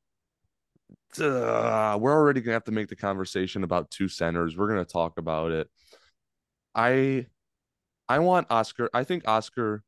[1.19, 4.57] uh, we're already going to have to make the conversation about two centers.
[4.57, 5.67] We're going to talk about it.
[6.73, 7.27] I
[8.09, 8.89] I want Oscar.
[8.93, 9.83] I think Oscar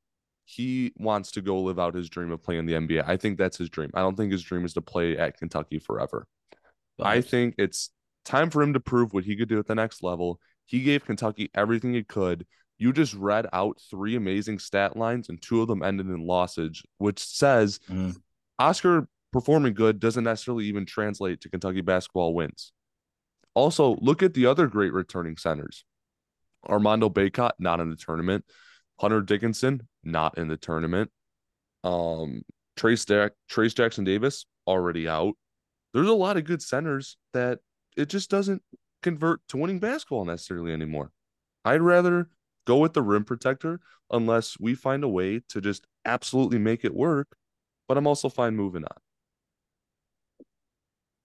[0.45, 3.03] he wants to go live out his dream of playing the NBA.
[3.07, 3.91] I think that's his dream.
[3.93, 6.25] I don't think his dream is to play at Kentucky forever.
[6.97, 7.91] But I think it's
[8.25, 10.39] time for him to prove what he could do at the next level.
[10.65, 12.47] He gave Kentucky everything he could.
[12.79, 16.81] You just read out three amazing stat lines, and two of them ended in losses,
[16.97, 18.15] which says mm.
[18.57, 22.71] Oscar performing good doesn't necessarily even translate to Kentucky basketball wins.
[23.53, 25.85] Also, look at the other great returning centers.
[26.67, 28.45] Armando Bacot, not in the tournament.
[28.99, 31.09] Hunter Dickinson, not in the tournament.
[31.83, 32.41] Um,
[32.77, 35.35] Trayce, Jack- Trayce Jackson Davis, already out.
[35.93, 37.59] There's a lot of good centers that
[37.97, 38.61] it just doesn't
[39.01, 41.11] convert to winning basketball necessarily anymore.
[41.65, 42.29] I'd rather
[42.67, 43.79] go with the rim protector
[44.11, 47.27] unless we find a way to just absolutely make it work.
[47.87, 48.97] But I'm also fine moving on.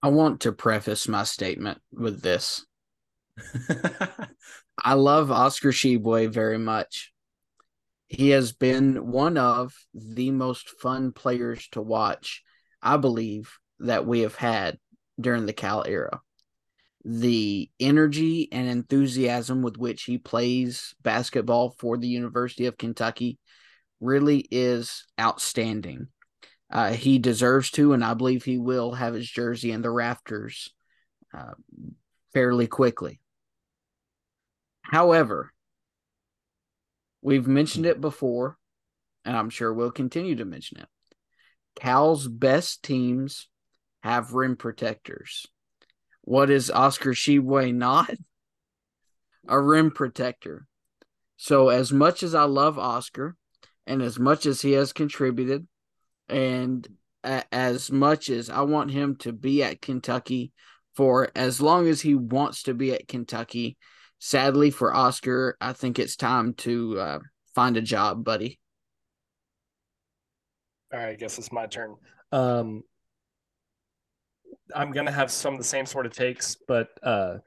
[0.01, 2.65] I want to preface my statement with this.
[4.83, 7.11] I love Oscar Tshiebwe very much.
[8.07, 12.43] He has been one of the most fun players to watch,
[12.81, 14.77] I believe, that we have had
[15.19, 16.21] during the Cal era.
[17.03, 23.39] The energy and enthusiasm with which he plays basketball for the University of Kentucky
[23.99, 26.07] really is outstanding.
[26.71, 30.73] Uh, he deserves to, and I believe he will have his jersey in the rafters
[31.33, 31.53] uh,
[32.33, 33.19] fairly quickly.
[34.91, 35.51] However,
[37.21, 38.57] we've mentioned it before,
[39.23, 40.87] and I'm sure we'll continue to mention it.
[41.75, 43.49] Cal's best teams
[44.03, 45.45] have rim protectors.
[46.21, 48.11] What is Oscar Tshiebwe not?
[49.47, 50.67] A rim protector.
[51.37, 53.35] So, as much as I love Oscar
[53.85, 55.67] and as much as he has contributed,
[56.27, 56.87] and
[57.23, 60.51] as much as I want him to be at Kentucky
[60.95, 63.77] for as long as he wants to be at Kentucky,
[64.25, 67.19] sadly for Oscar, I think it's time to uh,
[67.53, 68.59] find a job, buddy.
[70.91, 71.95] All right, I guess it's my turn.
[72.31, 72.81] Um,
[74.73, 77.37] I'm gonna have some of the same sort of takes, but uh,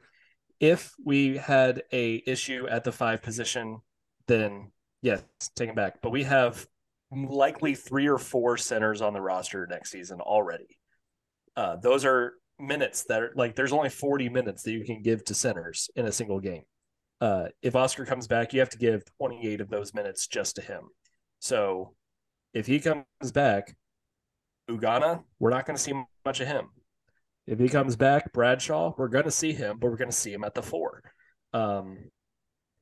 [0.61, 3.81] if we had a issue at the five position,
[4.29, 4.71] then
[5.03, 5.25] yes,
[5.57, 6.01] take it back.
[6.01, 6.65] But we have
[7.11, 10.79] likely three or four centers on the roster next season already.
[11.57, 15.25] Uh, those are minutes that are like there's only 40 minutes that you can give
[15.27, 16.63] to centers in a single game.
[17.21, 20.63] Uh, if Oscar comes back, you have to give 28 of those minutes just to
[20.63, 20.83] him.
[21.41, 21.95] So
[22.55, 23.77] if he comes back,
[24.71, 25.95] Ugonna, we're not going to see
[26.25, 26.69] much of him.
[27.47, 30.33] If he comes back, Bradshaw, we're going to see him, but we're going to see
[30.33, 31.03] him at the four.
[31.53, 32.11] Um,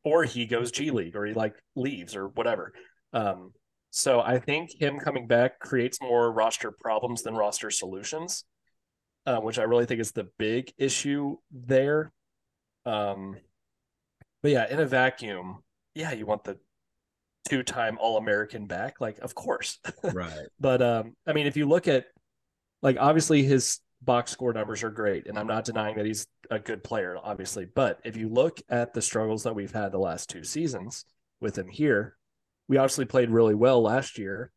[0.05, 2.73] or he goes G League or he like leaves or whatever.
[3.12, 3.53] Um,
[3.91, 8.45] so I think him coming back creates more roster problems than roster solutions,
[9.27, 12.12] uh, which I really think is the big issue there.
[12.85, 13.37] Um,
[14.43, 15.62] but yeah, in a vacuum,
[15.95, 16.59] yeah, you want the
[17.49, 19.79] two-time All-American back, like of course,
[20.15, 20.47] right?
[20.61, 22.07] but um, I mean, if you look at
[22.83, 26.59] like obviously his box score numbers are great, and I'm not denying that he's a
[26.59, 27.65] good player, obviously.
[27.65, 31.05] But if you look at the struggles that we've had the last two seasons
[31.41, 32.17] with him here,
[32.69, 34.53] we obviously played really well last year,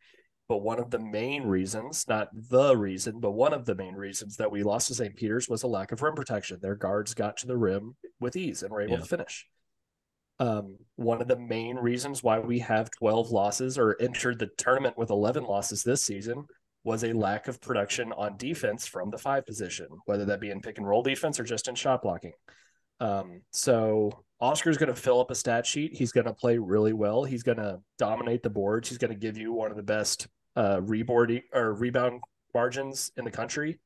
[0.50, 4.36] but one of the main reasons, not the reason, but one of the main reasons
[4.38, 5.16] that we lost to St.
[5.16, 6.58] Peter's was a lack of rim protection.
[6.60, 9.00] Their guards got to the rim with ease and were able yeah.
[9.00, 9.46] to finish.
[10.40, 14.98] Um, one of the main reasons why we have 12 losses or entered the tournament
[14.98, 16.46] with 11 losses this season
[16.84, 20.62] was a lack of production on defense from the five position, whether that be in
[20.62, 22.32] pick and roll defense or just in shot blocking.
[23.00, 25.94] Um, so Oscar's going to fill up a stat sheet.
[25.94, 27.24] He's going to play really well.
[27.24, 28.90] He's going to dominate the boards.
[28.90, 30.28] He's going to give you one of the best
[30.60, 32.22] uh, reboard or rebound
[32.54, 33.80] margins in the country.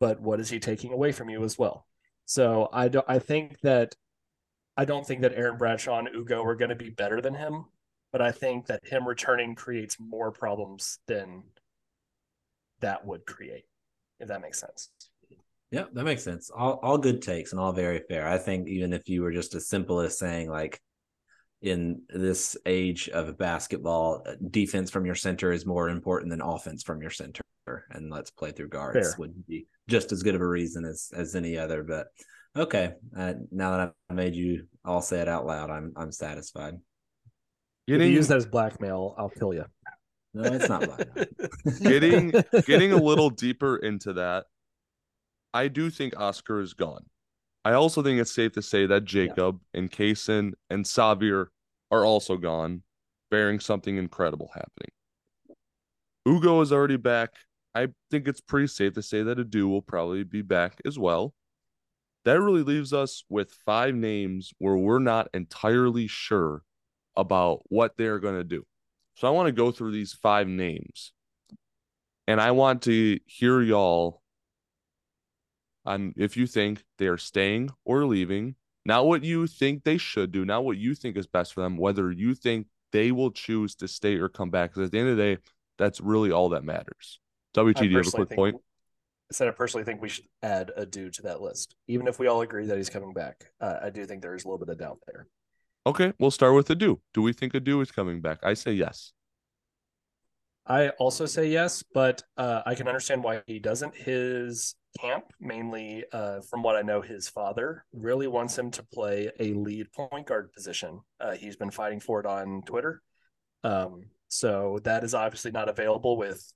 [0.00, 1.86] But what is he taking away from you as well?
[2.24, 3.06] So I don't.
[3.08, 3.94] I think that
[4.76, 7.66] I don't think that Aaron Bradshaw and Ugo are going to be better than him,
[8.12, 11.44] but I think that him returning creates more problems than
[12.80, 13.66] that would create,
[14.18, 14.90] if that makes sense.
[15.70, 16.50] Yeah, that makes sense.
[16.50, 18.26] All all good takes and all very fair.
[18.26, 20.80] I think even if you were just as simple as saying like
[21.62, 26.82] in this age of basketball, uh, defense from your center is more important than offense
[26.82, 27.42] from your center,
[27.90, 29.14] and let's play through guards Fair.
[29.18, 31.82] would be just as good of a reason as as any other.
[31.82, 32.08] But
[32.56, 36.74] okay, uh, now that I've made you all say it out loud, I'm I'm satisfied.
[36.74, 39.64] If you Getting use that as blackmail, I'll kill you.
[40.32, 41.08] No, it's not black.
[41.82, 42.32] getting
[42.64, 44.46] getting a little deeper into that,
[45.52, 47.04] I do think Oscar is gone.
[47.64, 51.46] I also think it's safe to say that Jacob and Cason and Sahvir
[51.90, 52.82] are also gone,
[53.30, 54.90] bearing something incredible happening.
[56.26, 57.30] Ugo is already back.
[57.74, 61.34] I think it's pretty safe to say that Adou will probably be back as well.
[62.24, 66.62] That really leaves us with five names where we're not entirely sure
[67.16, 68.64] about what they're going to do.
[69.14, 71.12] So I want to go through these five names
[72.26, 74.19] and I want to hear y'all
[75.84, 78.54] on if you think they are staying or leaving,
[78.84, 81.76] not what you think they should do, not what you think is best for them,
[81.76, 84.70] whether you think they will choose to stay or come back.
[84.70, 85.38] Because at the end of the day,
[85.78, 87.20] that's really all that matters.
[87.54, 88.56] WT, I do you have a personally quick think- point?
[89.30, 92.26] I said I personally think we should add Adou to that list, even if we
[92.26, 93.52] all agree that he's coming back.
[93.60, 95.28] Uh, I do think there is a little bit of doubt there.
[95.86, 96.96] Okay, we'll start with Adou.
[96.96, 98.40] Do Do we think Adou is coming back?
[98.42, 99.12] I say yes.
[100.66, 103.94] I also say yes, but uh, I can understand why he doesn't.
[103.94, 109.30] His camp, mainly uh, from what I know, his father really wants him to play
[109.38, 111.00] a lead point guard position.
[111.20, 113.02] Uh, he's been fighting for it on Twitter.
[113.62, 116.52] Um, so that is obviously not available with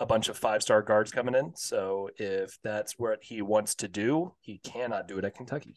[0.00, 1.52] a bunch of five star guards coming in.
[1.54, 5.76] So if that's what he wants to do, he cannot do it at Kentucky.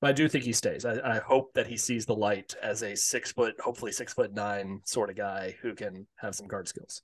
[0.00, 0.86] But I do think he stays.
[0.86, 4.32] I, I hope that he sees the light as a six foot, hopefully six foot
[4.32, 7.02] nine sort of guy who can have some guard skills.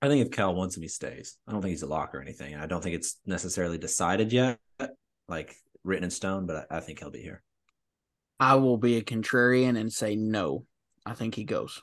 [0.00, 1.36] I think if Cal wants him, he stays.
[1.46, 2.54] I don't think he's a lock or anything.
[2.54, 4.58] I don't think it's necessarily decided yet,
[5.28, 6.46] like written in stone.
[6.46, 7.42] But I, I think he'll be here.
[8.38, 10.64] I will be a contrarian and say no.
[11.04, 11.82] I think he goes.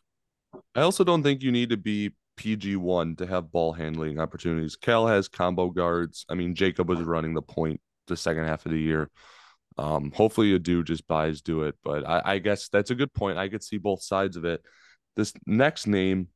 [0.74, 4.76] I also don't think you need to be PG one to have ball handling opportunities.
[4.76, 6.26] Cal has combo guards.
[6.30, 9.10] I mean, Jacob was running the point the second half of the year.
[9.78, 13.38] Um, hopefully Adou just buys do it, but I, I guess that's a good point.
[13.38, 14.62] I could see both sides of it.
[15.18, 16.30] This next name,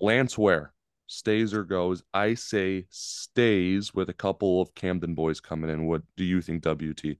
[0.00, 0.73] Lance Ware,
[1.06, 2.02] stays or goes.
[2.12, 5.86] I say stays with a couple of Camden boys coming in.
[5.86, 7.16] What do you think, WT?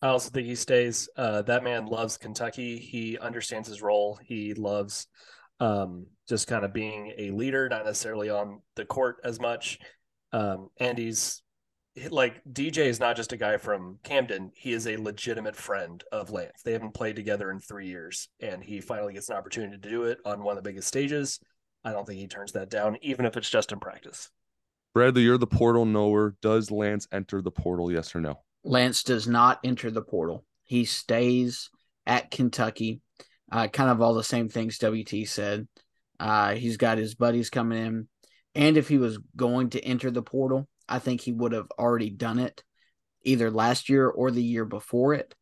[0.00, 1.08] I also think he stays.
[1.16, 2.78] Uh, that man loves Kentucky.
[2.78, 4.18] He understands his role.
[4.22, 5.08] He loves
[5.60, 9.78] um, just kind of being a leader, not necessarily on the court as much.
[10.32, 11.42] Um, and he's
[12.10, 14.52] like DJ is not just a guy from Camden.
[14.54, 16.62] He is a legitimate friend of Lance.
[16.64, 20.04] They haven't played together in three years, and he finally gets an opportunity to do
[20.04, 21.40] it on one of the biggest stages.
[21.88, 24.28] I don't think he turns that down, even if it's just in practice.
[24.92, 26.36] Bradley, you're the portal knower.
[26.42, 27.90] Does Lance enter the portal?
[27.90, 28.40] Yes or no?
[28.62, 30.44] Lance does not enter the portal.
[30.64, 31.70] He stays
[32.06, 33.00] at Kentucky.
[33.50, 35.66] Uh, kind of all the same things WT said.
[36.20, 38.08] Uh, he's got his buddies coming in.
[38.54, 42.10] And if he was going to enter the portal, I think he would have already
[42.10, 42.62] done it
[43.22, 45.34] either last year or the year before it.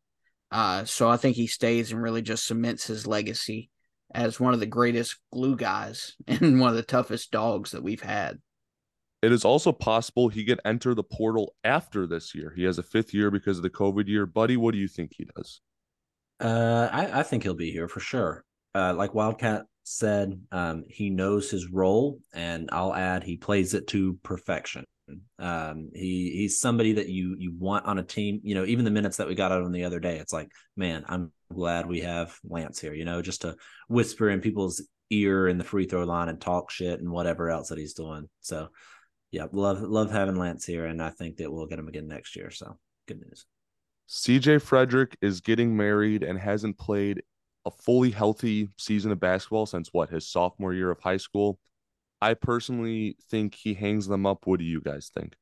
[0.49, 3.69] Uh, so I think he stays and really just cements his legacy
[4.13, 8.01] as one of the greatest glue guys and one of the toughest dogs that we've
[8.01, 8.39] had.
[9.23, 12.53] It is also possible he could enter the portal after this year.
[12.55, 14.27] He has a fifth year because of the COVID year.
[14.27, 15.59] Buddy, what do you think he does?
[16.39, 18.45] Uh, I, I think he'll be here for sure.
[18.75, 23.87] Uh, like Wildcat said, um, he knows his role, and I'll add he plays it
[23.87, 24.85] to perfection.
[25.39, 28.41] Um, he he's somebody that you you want on a team.
[28.43, 30.49] You know, even the minutes that we got out on the other day, it's like,
[30.75, 32.93] man, I'm glad we have Lance here.
[32.93, 33.55] You know, just to
[33.87, 37.69] whisper in people's ear in the free throw line and talk shit and whatever else
[37.69, 38.27] that he's doing.
[38.41, 38.69] So,
[39.31, 42.35] yeah, love love having Lance here, and I think that we'll get him again next
[42.35, 42.51] year.
[42.51, 42.77] So,
[43.07, 43.45] good news.
[44.09, 47.23] CJ Fredrick is getting married and hasn't played
[47.65, 51.59] a fully healthy season of basketball since what his sophomore year of high school.
[52.21, 54.47] I personally think he hangs them up.
[54.47, 55.35] What do you guys think?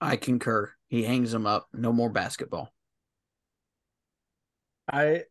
[0.00, 0.72] I concur.
[0.88, 1.68] He hangs them up.
[1.72, 2.70] No more basketball.
[4.90, 5.24] I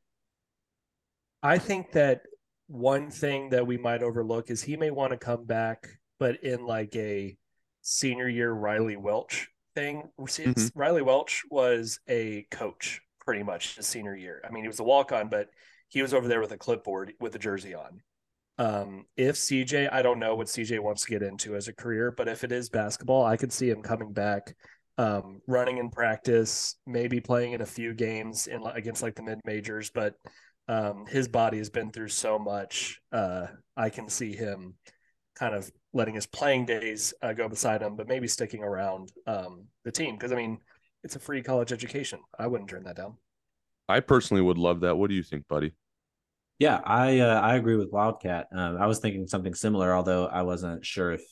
[1.44, 2.22] I think that
[2.68, 5.88] one thing that we might overlook is he may want to come back,
[6.20, 7.36] but in like a
[7.82, 10.10] senior year Riley Welch thing.
[10.52, 14.42] It's- Riley Welch was a coach pretty much his senior year.
[14.48, 15.50] I mean, he was a walk on, but
[15.90, 18.02] he was over there with a clipboard with a jersey on.
[18.58, 22.12] Um, if CJ, I don't know what CJ wants to get into as a career,
[22.12, 24.56] but if it is basketball, I could see him coming back,
[25.02, 29.40] um, running in practice, maybe playing in a few games in against like the mid
[29.46, 30.14] majors, but
[30.68, 33.00] um, his body has been through so much.
[33.12, 34.76] Uh, I can see him
[35.36, 39.66] kind of letting his playing days uh, go beside him, but maybe sticking around um,
[39.84, 40.60] the team because I mean
[41.04, 42.20] it's a free college education.
[42.38, 43.16] I wouldn't turn that down.
[43.90, 44.96] I personally would love that.
[44.96, 45.74] What do you think, buddy?
[46.60, 48.50] Yeah, I uh, I agree with Wildcat.
[48.56, 51.24] Um, I was thinking something similar, although I wasn't sure if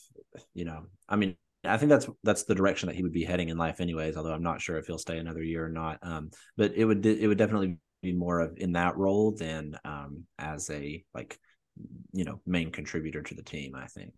[0.55, 0.87] you know.
[1.07, 3.81] I mean, I think that's that's the direction that he would be heading in life,
[3.81, 4.15] anyways.
[4.15, 5.99] Although I'm not sure if he'll stay another year or not.
[6.01, 10.23] Um, but it would it would definitely be more of in that role than um
[10.37, 11.37] as a like
[12.13, 13.75] you know main contributor to the team.
[13.75, 14.13] I think.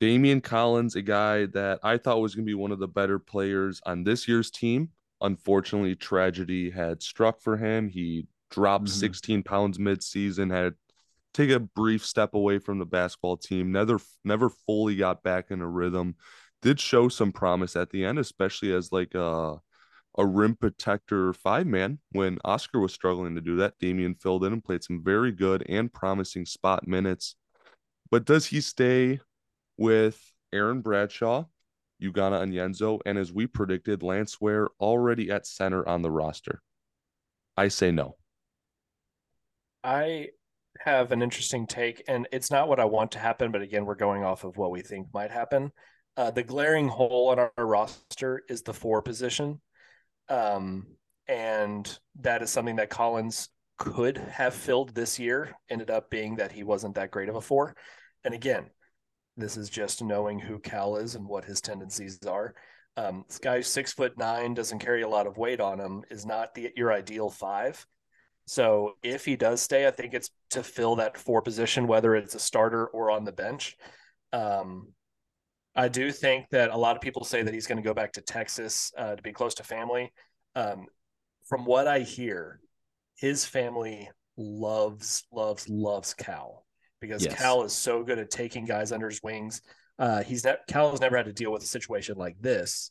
[0.00, 3.18] Daimion Collins, a guy that I thought was going to be one of the better
[3.18, 4.90] players on this year's team.
[5.20, 7.88] Unfortunately, tragedy had struck for him.
[7.88, 8.90] He dropped Mhm.
[8.90, 10.74] 16 pounds mid-season, had
[11.34, 13.72] take a brief step away from the basketball team.
[13.72, 16.14] Never, never fully got back in a rhythm.
[16.62, 19.58] Did show some promise at the end, especially as like a
[20.16, 23.78] a rim protector five man when Oscar was struggling to do that.
[23.80, 27.34] Daimion filled in and played some very good and promising spot minutes.
[28.10, 29.20] But does he stay
[29.76, 30.20] with
[30.52, 31.46] Aaron Bradshaw,
[32.00, 36.62] Ugonna Onyenso, and as we predicted, Lance Ware already at center on the roster?
[37.56, 38.16] I say no.
[39.82, 40.28] I
[40.80, 43.94] have an interesting take, and it's not what I want to happen, but again, we're
[43.94, 45.72] going off of what we think might happen.
[46.16, 49.60] Uh, the glaring hole on our roster is the four position.
[50.28, 50.86] Um,
[51.26, 53.48] and that is something that Collins
[53.78, 57.40] could have filled this year, ended up being that he wasn't that great of a
[57.40, 57.74] four.
[58.24, 58.70] And again,
[59.36, 62.54] this is just knowing who Cal is and what his tendencies are.
[62.96, 66.24] Um, this guy six foot nine doesn't carry a lot of weight on him is
[66.24, 67.84] not the your ideal five.
[68.46, 72.34] So if he does stay, I think it's to fill that four position, whether it's
[72.34, 73.76] a starter or on the bench.
[74.32, 74.88] Um,
[75.74, 78.12] I do think that a lot of people say that he's going to go back
[78.12, 80.12] to Texas uh, to be close to family.
[80.54, 80.86] Um,
[81.46, 82.60] from what I hear,
[83.16, 86.64] his family loves, loves, loves Cal
[87.00, 87.34] because Yes.
[87.34, 89.62] Cal is so good at taking guys under his wings.
[89.98, 92.90] Uh, he's ne- Cal has never had to deal with a situation like this,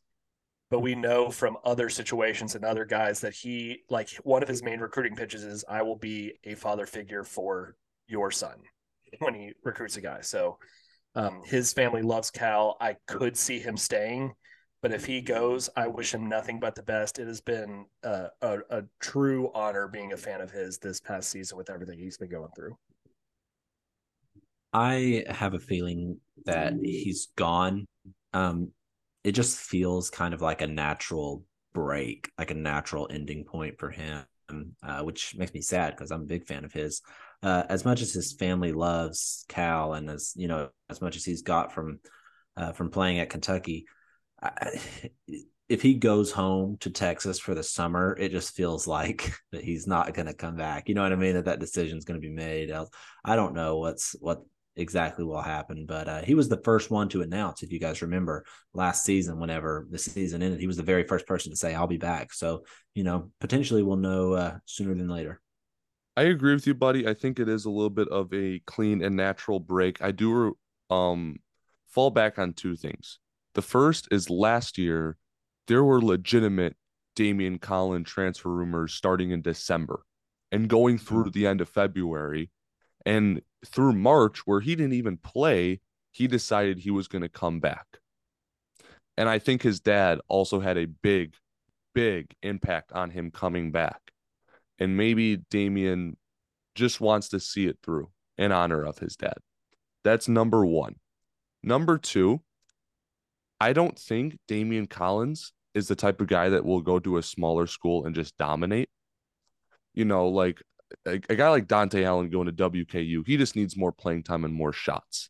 [0.74, 4.64] but we know from other situations and other guys that he like one of his
[4.64, 7.76] main recruiting pitches is I will be a father figure for
[8.08, 8.56] your son
[9.20, 10.22] when he recruits a guy.
[10.22, 10.58] So
[11.14, 12.76] um, his family loves Cal.
[12.82, 14.34] I could see him staying,
[14.82, 17.20] but if he goes, I wish him nothing but the best.
[17.20, 21.30] It has been uh, a, a true honor being a fan of his this past
[21.30, 22.76] season with everything he's been going through.
[24.74, 26.18] I have a feeling
[26.48, 27.86] that he's gone.
[28.34, 28.72] Um,
[29.24, 31.44] it just feels kind of like a natural
[31.74, 34.26] break, like a natural ending point for him,
[34.84, 37.02] uh, which makes me sad because I'm a big fan of his.
[37.42, 41.26] Uh, as much as his family loves Cal, and as you know, as much as
[41.26, 42.00] he's got from
[42.56, 43.86] uh, from playing at Kentucky,
[44.42, 44.80] I,
[45.70, 49.88] if he goes home to Texas for the summer, it just feels like that he's
[49.88, 50.88] not going to come back.
[50.88, 51.34] You know what I mean?
[51.36, 52.72] That that decision is going to be made.
[52.72, 52.86] I,
[53.26, 54.44] I don't know what's what
[54.76, 57.64] exactly what happened, but uh, he was the first one to announce.
[57.64, 61.28] If you guys remember last season, whenever the season ended, he was the very first
[61.28, 62.64] person to say, "I'll be back." So
[62.96, 65.42] you know, potentially we'll know uh, sooner than later.
[66.16, 67.08] I agree with you, buddy.
[67.08, 70.02] I think it is a little bit of a clean and natural break.
[70.02, 70.58] I do
[70.90, 71.38] um
[71.88, 73.20] fall back on two things.
[73.56, 75.18] The first is last year
[75.68, 76.76] there were legitimate
[77.16, 80.04] Daimion Collin transfer rumors starting in December
[80.52, 82.50] and going through the end of February
[83.06, 85.80] and through March where he didn't even play,
[86.12, 87.86] he decided he was going to come back.
[89.18, 91.36] And I think his dad also had a big
[91.94, 94.14] big impact on him coming back
[94.80, 96.16] and maybe Daimion
[96.76, 99.38] just wants to see it through in honor of his dad.
[100.04, 100.96] That's number one.
[101.62, 102.42] Number two,
[103.60, 107.24] I don't think Daimion Collins is the type of guy that will go to a
[107.24, 108.90] smaller school and just dominate.
[109.94, 110.62] You know, like
[111.06, 114.46] a, a guy like Dante Allen going to WKU, he just needs more playing time
[114.46, 115.30] and more shots.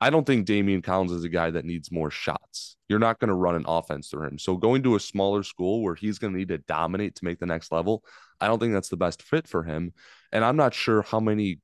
[0.00, 2.76] I don't think Daimion Collins is a guy that needs more shots.
[2.88, 4.38] You're not going to run an offense through him.
[4.38, 7.38] So going to a smaller school where he's going to need to dominate to make
[7.38, 8.04] the next level,
[8.40, 9.92] I don't think that's the best fit for him.
[10.32, 11.60] And I'm not sure how many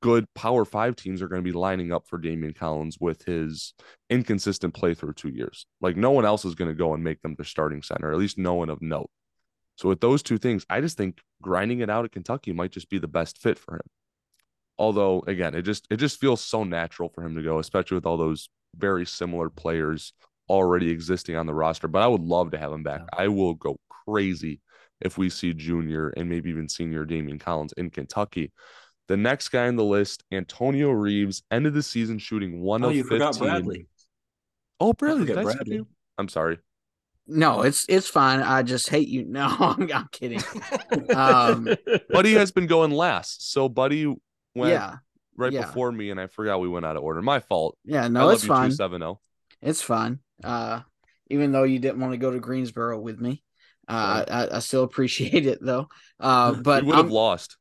[0.00, 3.74] good Power Five teams are going to be lining up for Daimion Collins with his
[4.08, 5.66] inconsistent play through two years.
[5.80, 8.18] Like no one else is going to go and make them their starting center, at
[8.18, 9.10] least no one of note.
[9.78, 12.90] So with those two things, I just think grinding it out at Kentucky might just
[12.90, 13.86] be the best fit for him.
[14.76, 18.06] Although again, it just it just feels so natural for him to go, especially with
[18.06, 20.12] all those very similar players
[20.48, 21.88] already existing on the roster.
[21.88, 23.02] But I would love to have him back.
[23.16, 24.60] I will go crazy
[25.00, 28.52] if we see junior and maybe even senior Daimion Collins in Kentucky.
[29.06, 32.90] The next guy on the list, Antonio Reeves, ended the season shooting oh, one Oh,
[32.90, 33.18] of you 15.
[33.18, 33.86] forgot Bradley.
[34.80, 35.26] Oh, Bradley.
[35.26, 35.84] Did I Bradley.
[36.18, 36.58] I'm sorry.
[37.28, 38.40] No, it's it's fine.
[38.40, 39.24] I just hate you.
[39.28, 40.42] No, I'm, I'm kidding.
[41.14, 41.68] Um,
[42.10, 43.52] Buddy has been going last.
[43.52, 44.06] So Buddy
[44.54, 44.96] went yeah,
[45.36, 45.66] right Yeah.
[45.66, 47.20] before me, and I forgot we went out of order.
[47.20, 47.76] My fault.
[47.84, 48.72] Yeah, no, love it's fine.
[48.72, 49.06] seven oh.
[49.06, 49.20] zero.
[49.60, 50.20] It's fine.
[50.42, 50.80] Uh,
[51.28, 53.42] even though you didn't want to go to Greensboro with me,
[53.88, 55.88] uh, I, I still appreciate it though.
[56.18, 57.56] Uh, but we would have I'm- lost.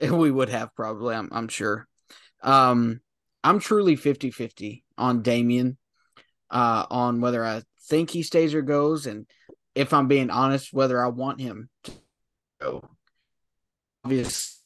[0.00, 1.88] we would have probably, I'm, I'm sure.
[2.42, 3.00] Um,
[3.42, 5.76] I'm truly 50 50 on Daimion,
[6.50, 9.06] uh, on whether I think he stays or goes.
[9.06, 9.26] And
[9.74, 11.92] if I'm being honest, whether I want him to
[12.60, 12.88] go.
[14.04, 14.62] Obviously,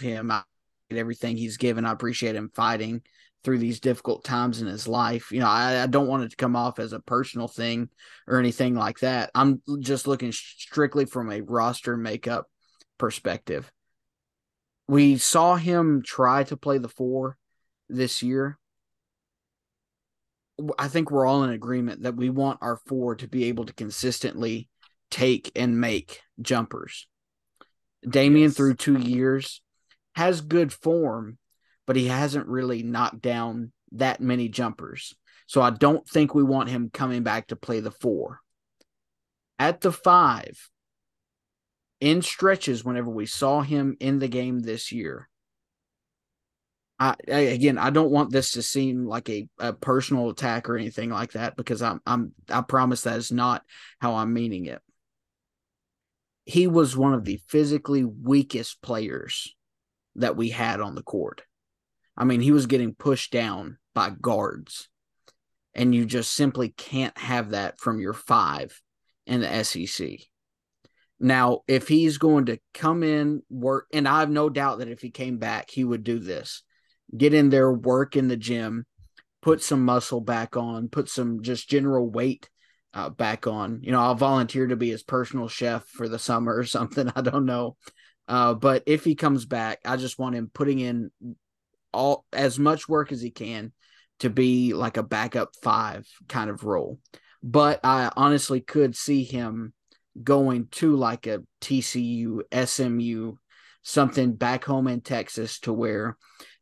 [0.00, 0.42] him, I
[0.90, 1.84] everything he's given.
[1.84, 3.02] I appreciate him fighting
[3.44, 5.32] through these difficult times in his life.
[5.32, 7.88] You know, I, I don't want it to come off as a personal thing
[8.28, 9.30] or anything like that.
[9.34, 12.46] I'm just looking strictly from a roster makeup
[12.98, 13.70] perspective.
[14.88, 17.36] We saw him try to play the four
[17.88, 18.58] this year.
[20.78, 23.72] I think we're all in agreement that we want our four to be able to
[23.72, 24.68] consistently
[25.10, 27.06] take and make jumpers.
[28.06, 28.56] Daimion, Yes.
[28.56, 29.62] through two years,
[30.14, 31.38] has good form,
[31.86, 35.14] but he hasn't really knocked down that many jumpers.
[35.46, 38.40] So I don't think we want him coming back to play the four.
[39.58, 40.70] At the five,
[42.00, 45.28] in stretches, whenever we saw him in the game this year,
[47.02, 50.76] I, I again, I don't want this to seem like a, a personal attack or
[50.76, 53.64] anything like that because I'm I'm I promise that is not
[54.00, 54.80] how I'm meaning it.
[56.44, 59.52] He was one of the physically weakest players
[60.14, 61.42] that we had on the court.
[62.16, 64.88] I mean, he was getting pushed down by guards,
[65.74, 68.80] and you just simply can't have that from your five
[69.26, 70.20] in the SEC.
[71.18, 75.00] Now, if he's going to come in, work, and I have no doubt that if
[75.00, 76.62] he came back, he would do this
[77.16, 78.86] get in there, work in the gym,
[79.40, 82.48] put some muscle back on, put some just general weight
[82.94, 83.80] uh, back on.
[83.82, 87.10] You know, I'll volunteer to be his personal chef for the summer or something.
[87.14, 87.76] I don't know.
[88.28, 91.10] Uh, but if he comes back, I just want him putting in
[91.92, 93.72] all as much work as he can
[94.20, 96.98] to be like a backup five kind of role.
[97.42, 99.74] But I honestly could see him
[100.22, 103.34] going to like a TCU, SMU,
[103.82, 106.16] something back home in Texas to where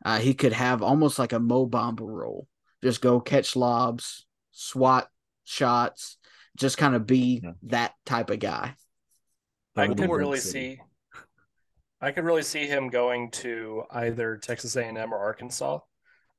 [0.05, 2.47] uh, he could have almost like a Mo Bamba role.
[2.83, 5.09] Just go catch lobs, swat
[5.45, 6.17] shots,
[6.57, 7.53] just kind of be Yeah.
[7.65, 8.75] that type of guy.
[9.77, 10.77] I could Broad really City.
[10.77, 10.83] see.
[12.01, 15.81] I could really see him going to either Texas A&M or Arkansas,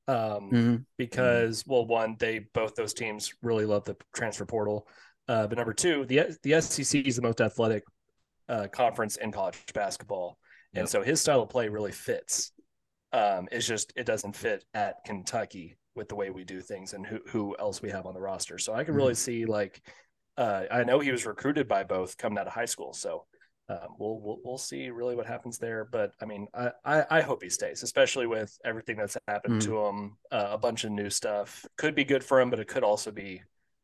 [0.08, 0.84] um, Mhm.
[0.96, 4.88] because well, one, they both those teams really love the transfer portal,
[5.28, 7.84] uh, but number two, the the SEC is the most athletic
[8.48, 10.36] uh, conference in college basketball,
[10.74, 10.88] and Yep.
[10.88, 12.50] so his style of play really fits.
[13.12, 17.06] Um, it's just it doesn't fit at Kentucky with the way we do things and
[17.06, 18.58] who who else we have on the roster.
[18.58, 19.82] So I can really see like
[20.38, 23.26] uh, I know he was recruited by both coming out of high school, so
[23.68, 25.84] um, we'll, we'll we'll see really what happens there.
[25.84, 29.64] But I mean, I I, I hope he stays, especially with everything that's happened Mm.
[29.66, 30.16] to him.
[30.30, 33.10] Uh, a bunch of new stuff could be good for him, but it could also
[33.10, 33.42] be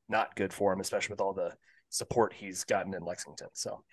[0.08, 1.52] not good for him, especially with all the
[1.90, 3.48] support he's gotten in Lexington.
[3.52, 3.84] So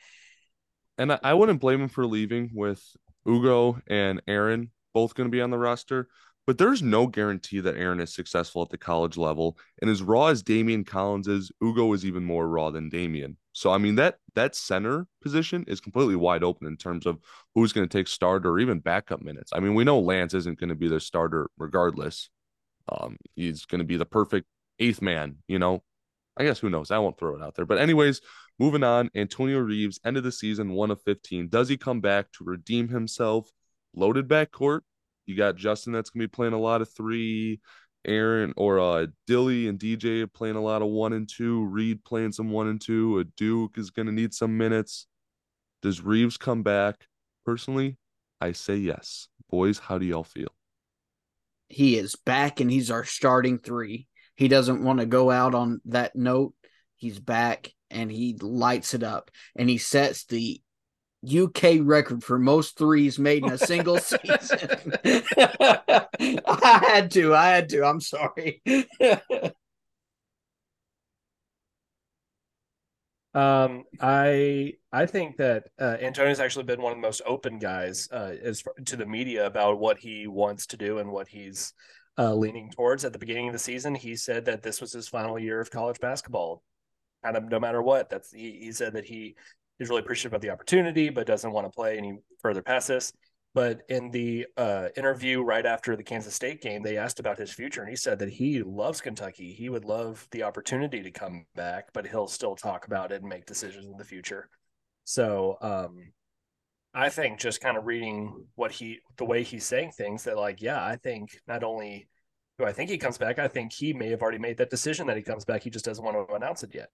[0.98, 2.82] And I, I wouldn't blame him for leaving with
[3.28, 6.08] Ugo and Aaron both going to be on the roster.
[6.48, 9.58] But there's no guarantee that Aaron is successful at the college level.
[9.82, 13.36] And as raw as Daimion Collins is, Ugo is even more raw than Daimion.
[13.52, 17.20] So I mean that that center position is completely wide open in terms of
[17.56, 19.52] who's going to take starter or even backup minutes.
[19.56, 22.30] I mean, we know Lance isn't going to be the starter regardless.
[22.90, 24.48] Um, he's going to be the perfect
[24.80, 25.84] eighth man, you know.
[26.38, 26.92] I guess who knows?
[26.92, 27.66] I won't throw it out there.
[27.66, 28.20] But anyways,
[28.60, 31.48] moving on, Antonio Reeves ended the season one of 15.
[31.48, 33.50] Does he come back to redeem himself?
[33.96, 34.82] Loaded backcourt.
[35.26, 37.60] You got Justin that's gonna be playing a lot of three,
[38.06, 42.32] Aaron or uh Dilly and DJ playing a lot of one and two, Reed playing
[42.32, 45.08] some one and two, Adou is gonna need some minutes.
[45.82, 47.08] Does Reeves come back?
[47.46, 47.98] Personally,
[48.42, 49.28] I say yes.
[49.50, 50.50] Boys, how do y'all feel?
[51.68, 54.08] He is back and he's our starting three.
[54.36, 56.54] He doesn't want to go out on that note.
[56.96, 60.62] He's back and he lights it up and he sets the
[61.28, 64.94] UK record for most threes made in a single season.
[65.04, 67.36] I had to.
[67.36, 67.84] I had to.
[67.86, 68.62] I'm sorry.
[73.36, 78.08] Um, I I think that uh, Antonio's actually been one of the most open guys
[78.10, 81.74] uh, as far, to the media about what he wants to do and what he's
[82.18, 83.04] uh, leaning towards.
[83.04, 85.70] At the beginning of the season, he said that this was his final year of
[85.70, 86.64] college basketball,
[87.26, 88.10] kind of no matter what.
[88.10, 89.36] That's he, he said that he
[89.80, 93.14] is really appreciative of the opportunity, but doesn't want to play any further past this.
[93.54, 97.54] But in the uh, interview right after the Kansas State game, they asked about his
[97.54, 99.54] future, and he said that he loves Kentucky.
[99.54, 103.30] He would love the opportunity to come back, but he'll still talk about it and
[103.30, 104.50] make decisions in the future.
[105.06, 106.12] So um,
[106.94, 110.62] I think just kind of reading what he, the way he's saying things, that like,
[110.62, 112.10] yeah, I think not only
[112.58, 115.08] do I think he comes back, I think he may have already made that decision
[115.08, 115.64] that he comes back.
[115.64, 116.90] He just doesn't want to announce it yet.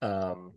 [0.00, 0.52] Um,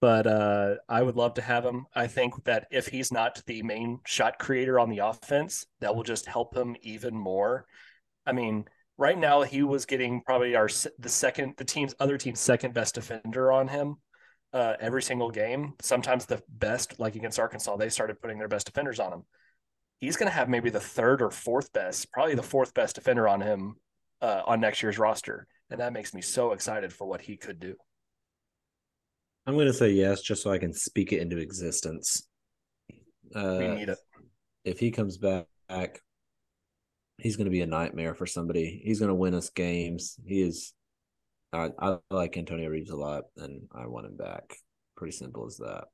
[0.00, 1.86] but uh, I would love to have him.
[1.94, 6.02] I think that if he's not the main shot creator on the offense, that will
[6.02, 7.66] just help him even more.
[8.26, 8.66] I mean,
[8.98, 10.68] right now he was getting probably our
[10.98, 13.96] the second the team's other team's second best defender on him
[14.52, 15.74] uh, every single game.
[15.82, 19.24] Sometimes the best, like against Arkansas, they started putting their best defenders on him.
[19.98, 23.28] He's going to have maybe the third or fourth best, probably the fourth best defender
[23.28, 23.76] on him
[24.20, 27.60] uh, on next year's roster, and that makes me so excited for what he could
[27.60, 27.76] do.
[29.46, 32.28] I'm going to say yes, just so I can speak it into existence.
[33.34, 33.98] Uh, we need it.
[34.64, 35.46] If he comes back,
[37.18, 38.82] he's going to be a nightmare for somebody.
[38.84, 40.16] He's going to win us games.
[40.26, 40.72] He is.
[41.52, 44.56] I, I like Antonio Reeves a lot, and I want him back.
[44.96, 45.84] Pretty simple as that.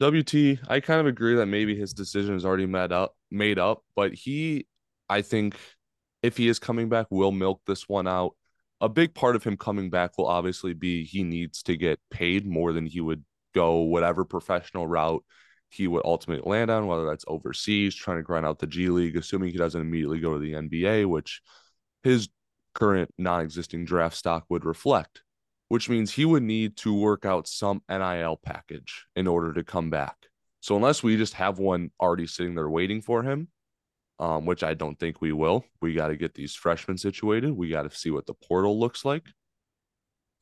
[0.00, 3.84] WT, I kind of agree that maybe his decision is already made up, made up,
[3.94, 4.66] but he,
[5.10, 5.56] I think,
[6.22, 8.34] if he is coming back, will milk this one out
[8.80, 12.46] a big part of him coming back will obviously be he needs to get paid
[12.46, 13.24] more than he would
[13.54, 15.24] go whatever professional route
[15.68, 19.16] he would ultimately land on, whether that's overseas, trying to grind out the G League,
[19.16, 21.42] assuming he doesn't immediately go to the NBA, which
[22.02, 22.28] his
[22.74, 25.22] current non existing draft stock would reflect,
[25.68, 29.90] which means he would need to work out some NIL package in order to come
[29.90, 30.16] back.
[30.60, 33.48] So, unless we just have one already sitting there waiting for him,
[34.20, 35.64] um, which I don't think we will.
[35.80, 37.52] We got to get these freshmen situated.
[37.52, 39.24] We got to see what the portal looks like.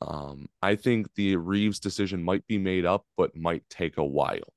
[0.02, 4.52] Um, I think the Reeves decision might be made up, but might take a while.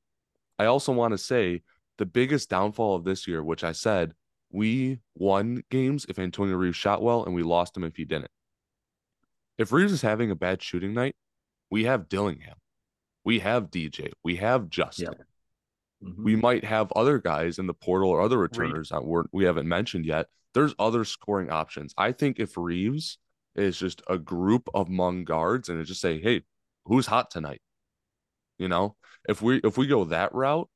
[0.58, 1.62] I also want to say
[2.00, 4.14] the biggest downfall of this year, which I said,
[4.52, 8.32] we won games if Antonio Reeves shot well, and we lost him if he didn't.
[9.58, 11.16] If Reeves is having a bad shooting night,
[11.70, 12.58] we have Dillingham,
[13.24, 15.14] we have DJ, we have Justin.
[15.18, 15.28] Yep.
[16.04, 16.24] Mm-hmm.
[16.24, 19.68] We might have other guys in the portal or other returners that weren't we haven't
[19.68, 20.28] mentioned yet.
[20.54, 21.94] There's other scoring options.
[21.98, 23.18] I think if Reeves
[23.56, 26.44] is just a group of Hmong guards and just say, hey,
[26.86, 27.62] who's hot tonight?
[28.58, 28.96] You know,
[29.28, 30.70] if we if we go that route,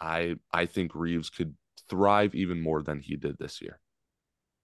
[0.00, 1.54] I I think Reeves could
[1.88, 3.80] thrive even more than he did this year.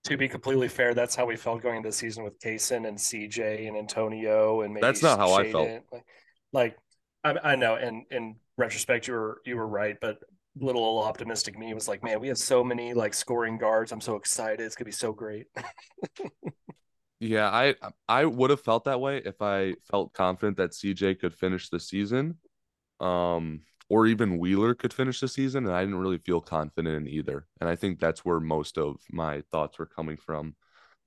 [0.04, 2.96] To be completely fair, that's how we felt going into the season with Cason and
[2.96, 5.48] CJ and Antonio and maybe that's not how Shaden.
[5.48, 5.68] I felt.
[5.92, 6.04] Like,
[6.52, 6.76] like
[7.24, 10.18] I, I know, and and retrospect, you were you were right, but
[10.58, 13.92] little optimistic me was like, man, we have so many like scoring guards.
[13.92, 14.60] I'm so excited.
[14.60, 15.46] It's gonna be so great.
[17.20, 17.74] yeah, I
[18.08, 21.80] I would have felt that way if I felt confident that CJ could finish the
[21.80, 22.38] season.
[23.00, 27.06] Um or even Wheeler could finish the season, and I didn't really feel confident in
[27.06, 27.46] either.
[27.60, 30.56] And I think that's where most of my thoughts were coming from.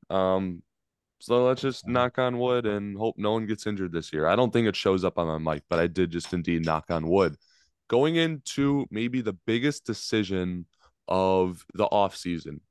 [0.10, 0.64] Um,
[1.20, 4.26] so let's just knock on wood and hope no one gets injured this year.
[4.26, 6.86] I don't think it shows up on my mic, but I did just indeed knock
[6.90, 7.36] on wood.
[7.90, 10.66] Going into maybe the biggest decision
[11.08, 12.62] of the offseason,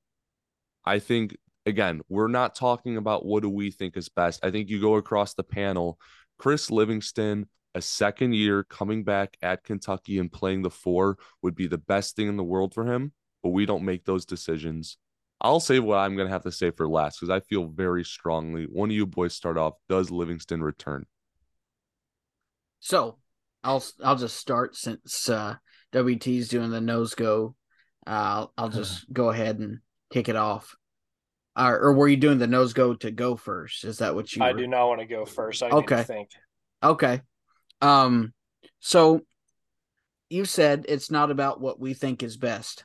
[0.84, 1.36] I think,
[1.66, 4.44] again, we're not talking about what do we think is best.
[4.44, 5.98] I think you go across the panel,
[6.38, 11.66] Chris Livingston, a second year coming back at Kentucky and playing the four would be
[11.66, 14.96] the best thing in the world for him, but we don't make those decisions.
[15.40, 18.04] I'll say what I'm going to have to say for last because I feel very
[18.04, 18.64] strongly.
[18.64, 19.74] One of you boys start off.
[19.88, 21.06] Does Livingston return?
[22.80, 23.18] So
[23.62, 25.56] I'll I'll just start since uh,
[25.92, 27.54] WT's doing the nose go.
[28.06, 29.78] Uh, I'll just go ahead and
[30.10, 30.74] kick it off.
[31.54, 33.84] Uh, or were you doing the nose go to go first?
[33.84, 34.42] Is that what you?
[34.42, 34.58] I were...
[34.58, 35.62] do not want to go first.
[35.62, 36.02] I okay.
[36.02, 36.30] think.
[36.82, 37.20] Okay.
[37.80, 38.32] Um.
[38.80, 39.22] So
[40.30, 42.84] you said it's not about what we think is best.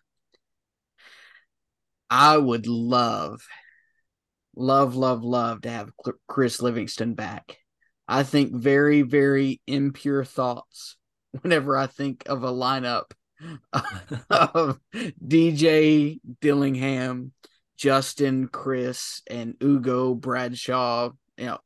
[2.15, 3.41] I would love,
[4.55, 5.89] love, love, love to have
[6.27, 7.57] Chris Livingston back.
[8.07, 10.95] I think very, very impure thoughts
[11.41, 13.13] whenever I think of a lineup
[14.29, 17.31] of DJ Dillingham,
[17.77, 21.09] Justin, Chris, and Ugo Bradshaw.
[21.39, 21.59] You know,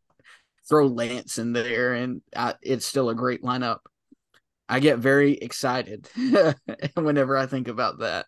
[0.69, 3.79] throw Lance in there, and I, it's still a great lineup.
[4.69, 6.07] I get very excited
[6.93, 8.27] whenever I think about that.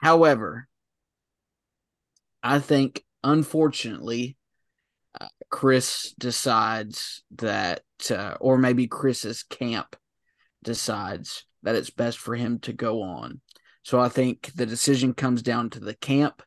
[0.00, 0.68] However,
[2.42, 4.36] I think unfortunately,
[5.20, 9.96] uh, Chris decides that, uh, or maybe Chris's camp
[10.62, 13.40] decides that it's best for him to go on.
[13.82, 16.42] So I think the decision comes down to the camp.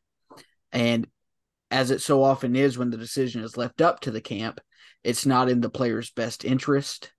[0.70, 1.06] And
[1.70, 4.60] as it so often is when the decision is left up to the camp,
[5.04, 7.12] it's not in the player's best interest.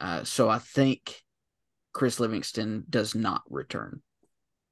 [0.00, 1.20] Uh, so I think
[1.92, 4.02] Chris Livingston does not return.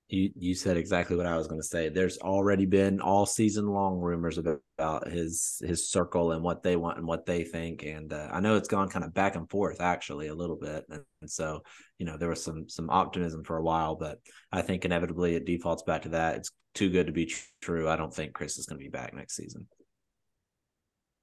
[0.09, 1.89] You you said exactly what I was going to say.
[1.89, 6.99] There's already been all season long rumors about, his his circle and what they want
[6.99, 9.81] and what they think, and uh, I know it's gone kind of back and forth
[9.81, 11.63] actually a little bit, and, and so
[11.99, 14.19] you know there was some some optimism for a while, but
[14.53, 16.37] I think inevitably it defaults back to that.
[16.37, 17.33] It's too good to be
[17.63, 17.89] true.
[17.89, 19.67] I don't think Chris is going to be back next season.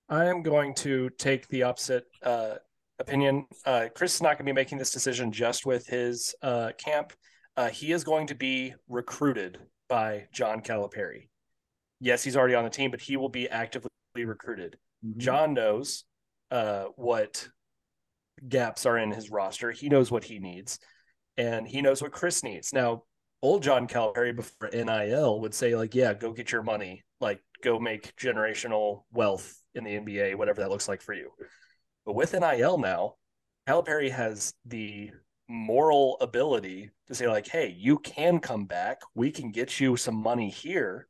[0.10, 2.56] I am going to take the opposite uh,
[3.00, 3.46] opinion.
[3.66, 7.14] Uh, Chris is not going to be making this decision just with his uh, camp.
[7.62, 11.28] Uh, he is going to be recruited by John Calipari.
[12.00, 14.78] Yes, he's already on the team, but he will be actively recruited.
[15.06, 15.20] Mm-hmm.
[15.20, 16.06] John knows
[16.50, 17.48] uh, what
[18.50, 19.70] gaps are in his roster.
[19.70, 20.80] He knows what he needs,
[21.38, 22.74] and he knows what Chris needs.
[22.74, 23.04] Now,
[23.44, 27.78] old John Calipari before NIL would say, like, yeah, go get your money, like, go
[27.78, 31.30] make generational wealth in the NBA, whatever that looks like for you.
[32.08, 33.18] But with NIL now,
[33.70, 35.12] Calipari has the
[35.52, 39.02] moral ability to say like hey you can come back.
[39.16, 41.08] We can get you some money here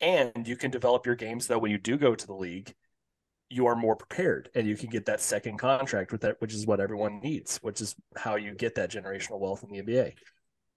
[0.00, 2.74] and you can develop your game so that when you do go to the league
[3.48, 6.66] you are more prepared and you can get that second contract with that which is
[6.66, 10.12] what everyone needs which is how you get that generational wealth in the nba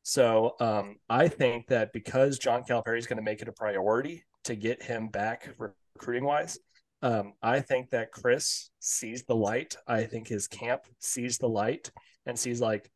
[0.03, 4.23] so um, i think that because john calipari is going to make it a priority
[4.43, 6.59] to get him back recruiting wise
[7.01, 9.75] um, i think that chris sees the light.
[9.87, 11.91] I think his camp sees the light
[12.25, 12.89] and sees like,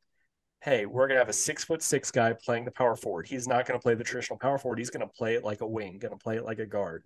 [0.62, 3.28] hey, we're gonna have a six foot six guy playing the power forward.
[3.28, 4.80] He's not gonna play the traditional power forward.
[4.80, 7.04] He's gonna play it like a wing, gonna play it like a guard.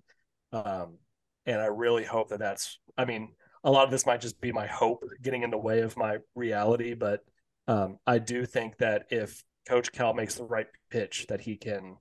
[0.52, 0.98] Um,
[1.46, 2.80] and I really hope that that's.
[2.98, 3.30] I mean,
[3.64, 6.18] a lot of this might just be my hope getting in the way of my
[6.36, 7.22] reality, but
[7.68, 11.98] um, I do think that if Coach Cal makes the right pitch, that he can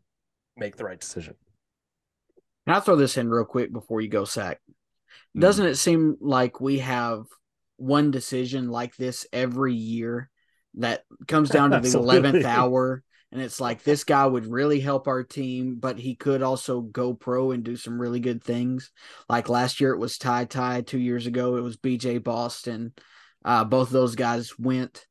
[0.56, 1.34] make the right decision.
[2.66, 4.60] Can I throw this in real quick before you go, Sack?
[5.34, 5.40] Hmm.
[5.40, 7.24] Doesn't it seem like we have
[7.76, 10.30] one decision like this every year
[10.74, 13.02] that comes down to the 11th hour
[13.32, 17.14] and it's like this guy would really help our team but he could also go
[17.14, 18.90] pro and do some really good things.
[19.28, 22.92] Like last year it was ty ty two years ago it was bj boston.
[23.44, 25.06] Uh, both those guys went.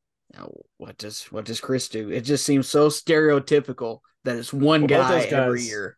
[0.78, 2.09] What does what does chris do?
[2.09, 5.97] It just seems so stereotypical that it's one well, guy guys, every year.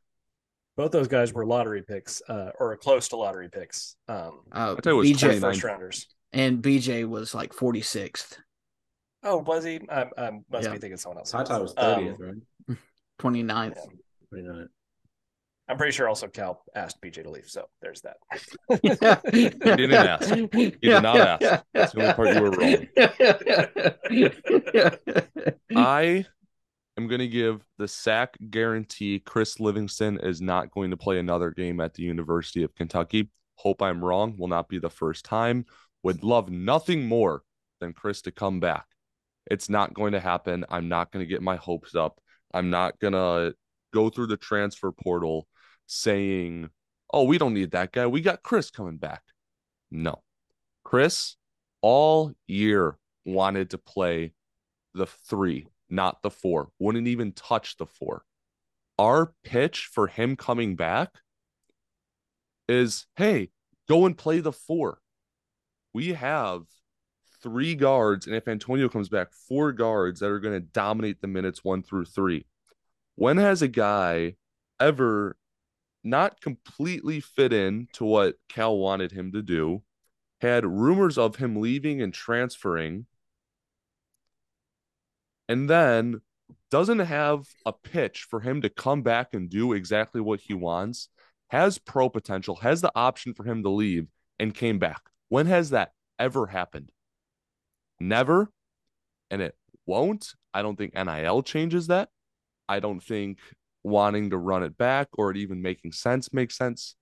[0.76, 5.39] both those guys were lottery picks uh, or close to lottery picks um uh, BJ,
[5.39, 8.38] first rounders and BJ was like 46th.
[9.23, 9.79] Oh, was he?
[9.89, 10.73] I, I must yeah.
[10.73, 11.34] be thinking someone else.
[11.34, 12.77] I thought it was 30th, um, right?
[13.21, 13.75] 29th.
[14.34, 14.39] Yeah.
[14.41, 14.67] 29th.
[15.69, 18.17] I'm pretty sure also Cal asked BJ to leave, so there's that.
[19.31, 20.34] he didn't ask.
[20.53, 21.63] He did not ask.
[21.73, 22.86] That's the only part you were wrong.
[25.75, 26.25] I
[26.97, 31.51] am going to give the sack guarantee Chris Livingston is not going to play another
[31.51, 33.29] game at the University of Kentucky.
[33.55, 34.36] Hope I'm wrong.
[34.38, 35.65] Will not be the first time
[36.03, 37.43] would love nothing more
[37.79, 38.85] than Chris to come back.
[39.49, 40.65] It's not going to happen.
[40.69, 42.19] I'm not going to get my hopes up.
[42.53, 43.55] I'm not going to
[43.93, 45.47] go through the transfer portal
[45.87, 46.69] saying,
[47.11, 48.07] oh, we don't need that guy.
[48.07, 49.21] We got Chris coming back.
[49.91, 50.21] No.
[50.83, 51.35] Chris
[51.81, 54.33] all year wanted to play
[54.93, 58.23] the three, not the four, wouldn't even touch the four.
[58.99, 61.09] Our pitch for him coming back
[62.67, 63.49] is hey,
[63.89, 64.99] go and play the four
[65.93, 66.63] we have
[67.41, 71.27] three guards, and if Antonio comes back, four guards that are going to dominate the
[71.27, 72.45] minutes one through three.
[73.15, 74.35] When has a guy
[74.79, 75.37] ever
[76.03, 79.83] not completely fit in to what Cal wanted him to do,
[80.41, 83.05] had rumors of him leaving and transferring,
[85.47, 86.21] and then
[86.71, 91.09] doesn't have a pitch for him to come back and do exactly what he wants,
[91.49, 94.07] has pro potential, has the option for him to leave,
[94.39, 95.01] and came back.
[95.34, 96.91] When has that ever happened?
[97.99, 98.51] Never.
[99.31, 99.55] And it
[99.88, 100.36] won't.
[100.53, 102.09] I don't think NIL changes that.
[102.69, 103.39] I don't think
[103.81, 106.95] wanting to run it back or it even making sense makes sense.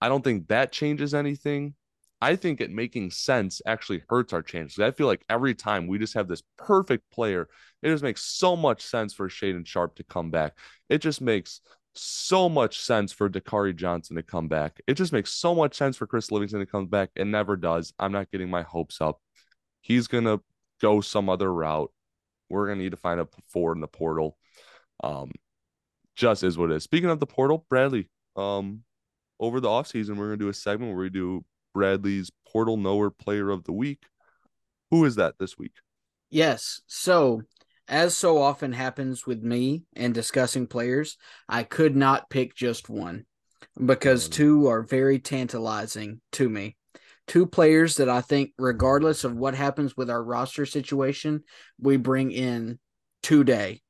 [0.00, 1.76] I don't think that changes anything.
[2.20, 4.80] I think it making sense actually hurts our chances.
[4.80, 7.46] I feel like every time we just have this perfect player,
[7.80, 10.58] it just makes so much sense for Shaedon Sharpe to come back.
[10.88, 11.60] It just makes
[11.98, 14.80] so much sense for Dakari Johnson to come back.
[14.86, 17.10] It just makes so much sense for Chris Livingston to come back.
[17.14, 17.92] It never does.
[17.98, 19.20] I'm not getting my hopes up.
[19.80, 20.40] He's gonna
[20.80, 21.92] go some other route.
[22.48, 24.36] We're gonna need to find a four in the portal.
[25.02, 25.32] Um,
[26.16, 26.82] just is what it is.
[26.82, 28.82] Speaking of the portal, Bradley, um,
[29.40, 31.44] over the offseason, we're gonna do a segment where we do
[31.74, 34.02] Bradley's portal knower player of the week.
[34.90, 35.74] Who is that this week?
[36.30, 36.82] Yes.
[36.86, 37.42] So
[37.88, 41.16] as so often happens with me and discussing players,
[41.48, 43.24] I could not pick just one
[43.82, 44.32] because mm.
[44.32, 46.76] two are very tantalizing to me.
[47.26, 51.42] Two players that I think, regardless of what happens with our roster situation,
[51.78, 52.78] we bring in
[53.22, 53.82] today.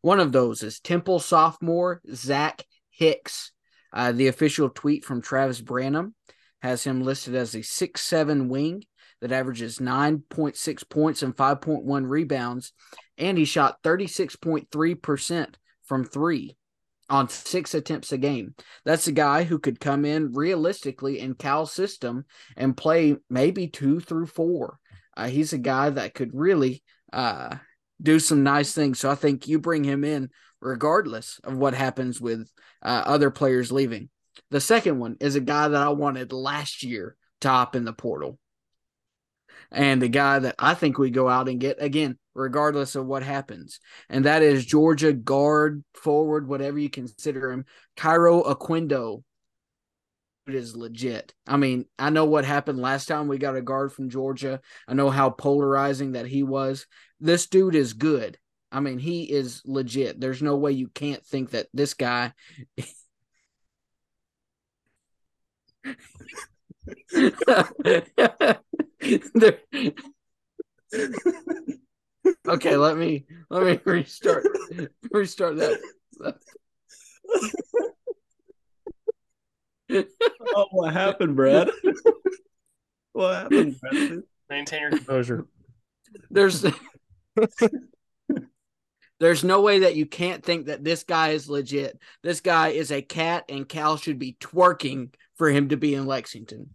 [0.00, 3.52] One of those is Temple sophomore Zach Hicks.
[3.92, 6.14] Uh, the official tweet from Travis Branham
[6.62, 8.84] has him listed as a six-seven wing
[9.20, 12.72] that averages 9.6 points and 5.1 rebounds,
[13.18, 15.54] and he shot 36.3%
[15.84, 16.56] from three
[17.08, 18.54] on six attempts a game.
[18.84, 22.24] That's a guy who could come in realistically in Cal's system
[22.56, 24.78] and play maybe two through four.
[25.16, 27.56] Uh, he's a guy that could really uh,
[28.00, 29.00] do some nice things.
[29.00, 32.48] So I think you bring him in regardless of what happens with
[32.82, 34.08] uh, other players leaving.
[34.50, 37.92] The second one is a guy that I wanted last year to top in the
[37.92, 38.38] portal.
[39.72, 43.22] And the guy that I think we go out and get again, regardless of what
[43.22, 43.80] happens.
[44.08, 47.64] And that is Georgia guard, forward, whatever you consider him,
[47.96, 49.22] Kario Oquendo.
[50.48, 51.32] It is legit.
[51.46, 54.60] I mean, I know what happened last time we got a guard from Georgia.
[54.88, 56.86] I know how polarizing that he was.
[57.20, 58.38] This dude is good.
[58.72, 60.20] I mean, he is legit.
[60.20, 62.32] There's no way you can't think that this guy.
[72.48, 74.46] okay, let me let me restart
[75.10, 75.80] restart that.
[80.54, 81.70] oh, what happened, Brad?
[83.12, 84.22] what happened, Brad?
[84.50, 85.46] Maintain your composure.
[86.30, 86.66] There's
[89.20, 91.98] there's no way that you can't think that this guy is legit.
[92.22, 96.06] This guy is a cat, and Cal should be twerking for him to be in
[96.06, 96.70] Lexington.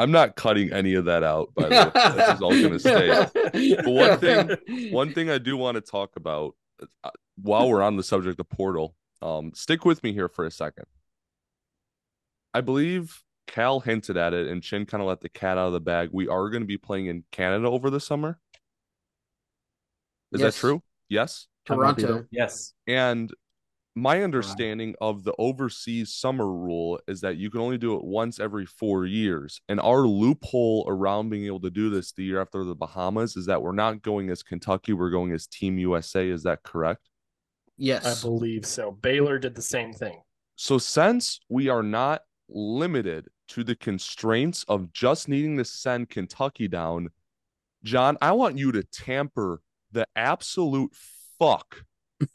[0.00, 2.14] I'm not cutting any of that out, by the way.
[2.16, 3.76] This is all going to stay.
[3.84, 6.54] But one thing, one thing I do want to talk about
[7.04, 10.50] uh, while we're on the subject of portal, um, stick with me here for a
[10.50, 10.86] second.
[12.54, 15.72] I believe Cal hinted at it, and Chin kind of let the cat out of
[15.74, 16.08] the bag.
[16.12, 18.38] We are going to be playing in Canada over the summer.
[20.32, 20.54] Is Yes.
[20.54, 20.82] that true?
[21.10, 21.46] Yes.
[21.66, 22.24] Toronto.
[22.30, 22.72] Yes.
[22.86, 23.30] And
[23.96, 28.38] my understanding of the overseas summer rule is that you can only do it once
[28.38, 29.60] every four years.
[29.68, 33.46] And our loophole around being able to do this the year after the Bahamas is
[33.46, 36.28] that we're not going as Kentucky, we're going as Team USA.
[36.28, 37.08] Is that correct?
[37.76, 38.04] Yes.
[38.06, 38.92] I believe so.
[38.92, 40.20] Baylor did the same thing.
[40.54, 46.68] So, since we are not limited to the constraints of just needing to send Kentucky
[46.68, 47.08] down,
[47.82, 50.94] John, I want you to tamper the absolute
[51.38, 51.84] fuck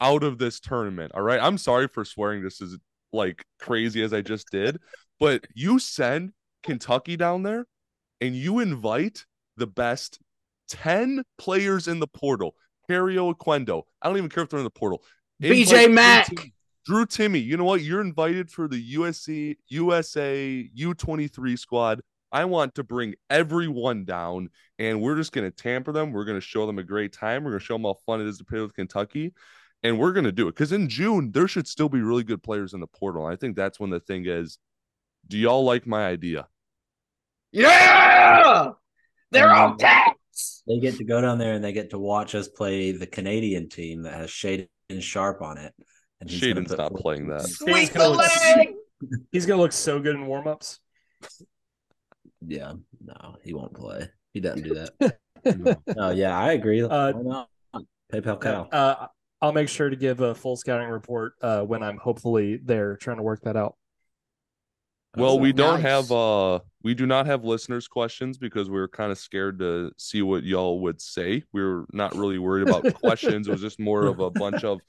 [0.00, 1.12] out of this tournament.
[1.14, 1.40] All right.
[1.40, 2.78] I'm sorry for swearing this is
[3.12, 4.78] like crazy as I just did,
[5.20, 6.32] but you send
[6.62, 7.66] Kentucky down there
[8.20, 9.24] and you invite
[9.56, 10.18] the best
[10.68, 12.54] 10 players in the portal.
[12.90, 13.82] Kario Oquendo.
[14.00, 15.02] I don't even care if they're in the portal.
[15.40, 16.26] Invite BJ Drew Mack.
[16.28, 16.52] Timme.
[16.86, 17.82] Drew Timme, you know what?
[17.82, 22.00] You're invited for the USC USA U23 squad.
[22.30, 26.12] I want to bring everyone down, and we're just going to tamper them.
[26.12, 27.42] We're going to show them a great time.
[27.42, 29.32] We're going to show them how fun it is to play with Kentucky,
[29.86, 30.54] and we're going to do it.
[30.54, 33.24] Because in June, there should still be really good players in the portal.
[33.26, 34.58] I think that's when the thing is
[35.28, 36.46] do y'all like my idea?
[37.52, 38.70] Yeah.
[39.30, 40.62] They're Um, all cats.
[40.66, 43.68] They get to go down there and they get to watch us play the Canadian
[43.68, 44.68] team that has Shaedon
[45.00, 45.74] Sharpe on it.
[46.20, 47.42] And he's Shaedon's put not four- playing that.
[47.42, 48.68] Sweep gonna the look- leg.
[49.32, 50.78] He's gonna look so good in warmups.
[52.46, 52.74] Yeah,
[53.04, 54.08] no, he won't play.
[54.32, 55.18] He doesn't do that.
[55.96, 56.82] no, yeah, I agree.
[56.82, 57.48] Uh, Why not?
[58.12, 58.68] PayPal cow.
[58.70, 59.06] Uh,
[59.40, 63.18] I'll make sure to give a full scouting report uh, when I'm hopefully there trying
[63.18, 63.76] to work that out.
[65.16, 65.82] Well, we don't Nice.
[65.82, 69.90] have uh we do not have listeners questions because we were kind of scared to
[69.96, 71.42] see what y'all would say.
[71.52, 73.48] We were not really worried about questions.
[73.48, 74.80] It was just more of a bunch of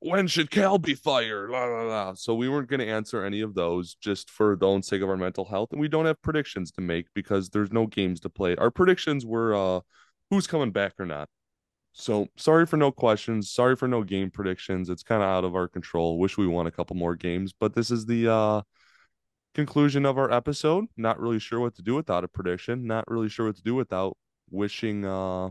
[0.00, 1.50] when should Cal be fired?
[1.50, 2.14] La, la, la.
[2.14, 5.08] So we weren't going to answer any of those just for the own sake of
[5.08, 5.70] our mental health.
[5.72, 8.56] And we don't have predictions to make because there's no games to play.
[8.56, 9.80] Our predictions were uh
[10.30, 11.28] who's coming back or not.
[11.98, 13.50] So sorry for no questions.
[13.50, 14.90] Sorry for no game predictions.
[14.90, 16.18] It's kind of out of our control.
[16.18, 18.62] Wish we won a couple more games, but this is the uh
[19.54, 20.84] conclusion of our episode.
[20.98, 22.86] Not really sure what to do without a prediction.
[22.86, 24.14] Not really sure what to do without
[24.50, 25.48] wishing uh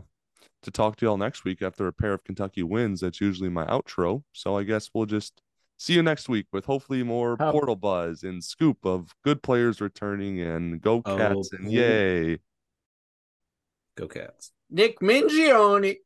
[0.62, 3.00] to talk to y'all next week after a pair of Kentucky wins.
[3.00, 4.22] That's usually my outro.
[4.32, 5.42] So I guess we'll just
[5.78, 10.40] see you next week with hopefully more portal buzz and scoop of good players returning
[10.40, 12.38] and go Oh, cats and yay.
[13.96, 14.52] Go Cats.
[14.70, 15.96] Nick Mingione.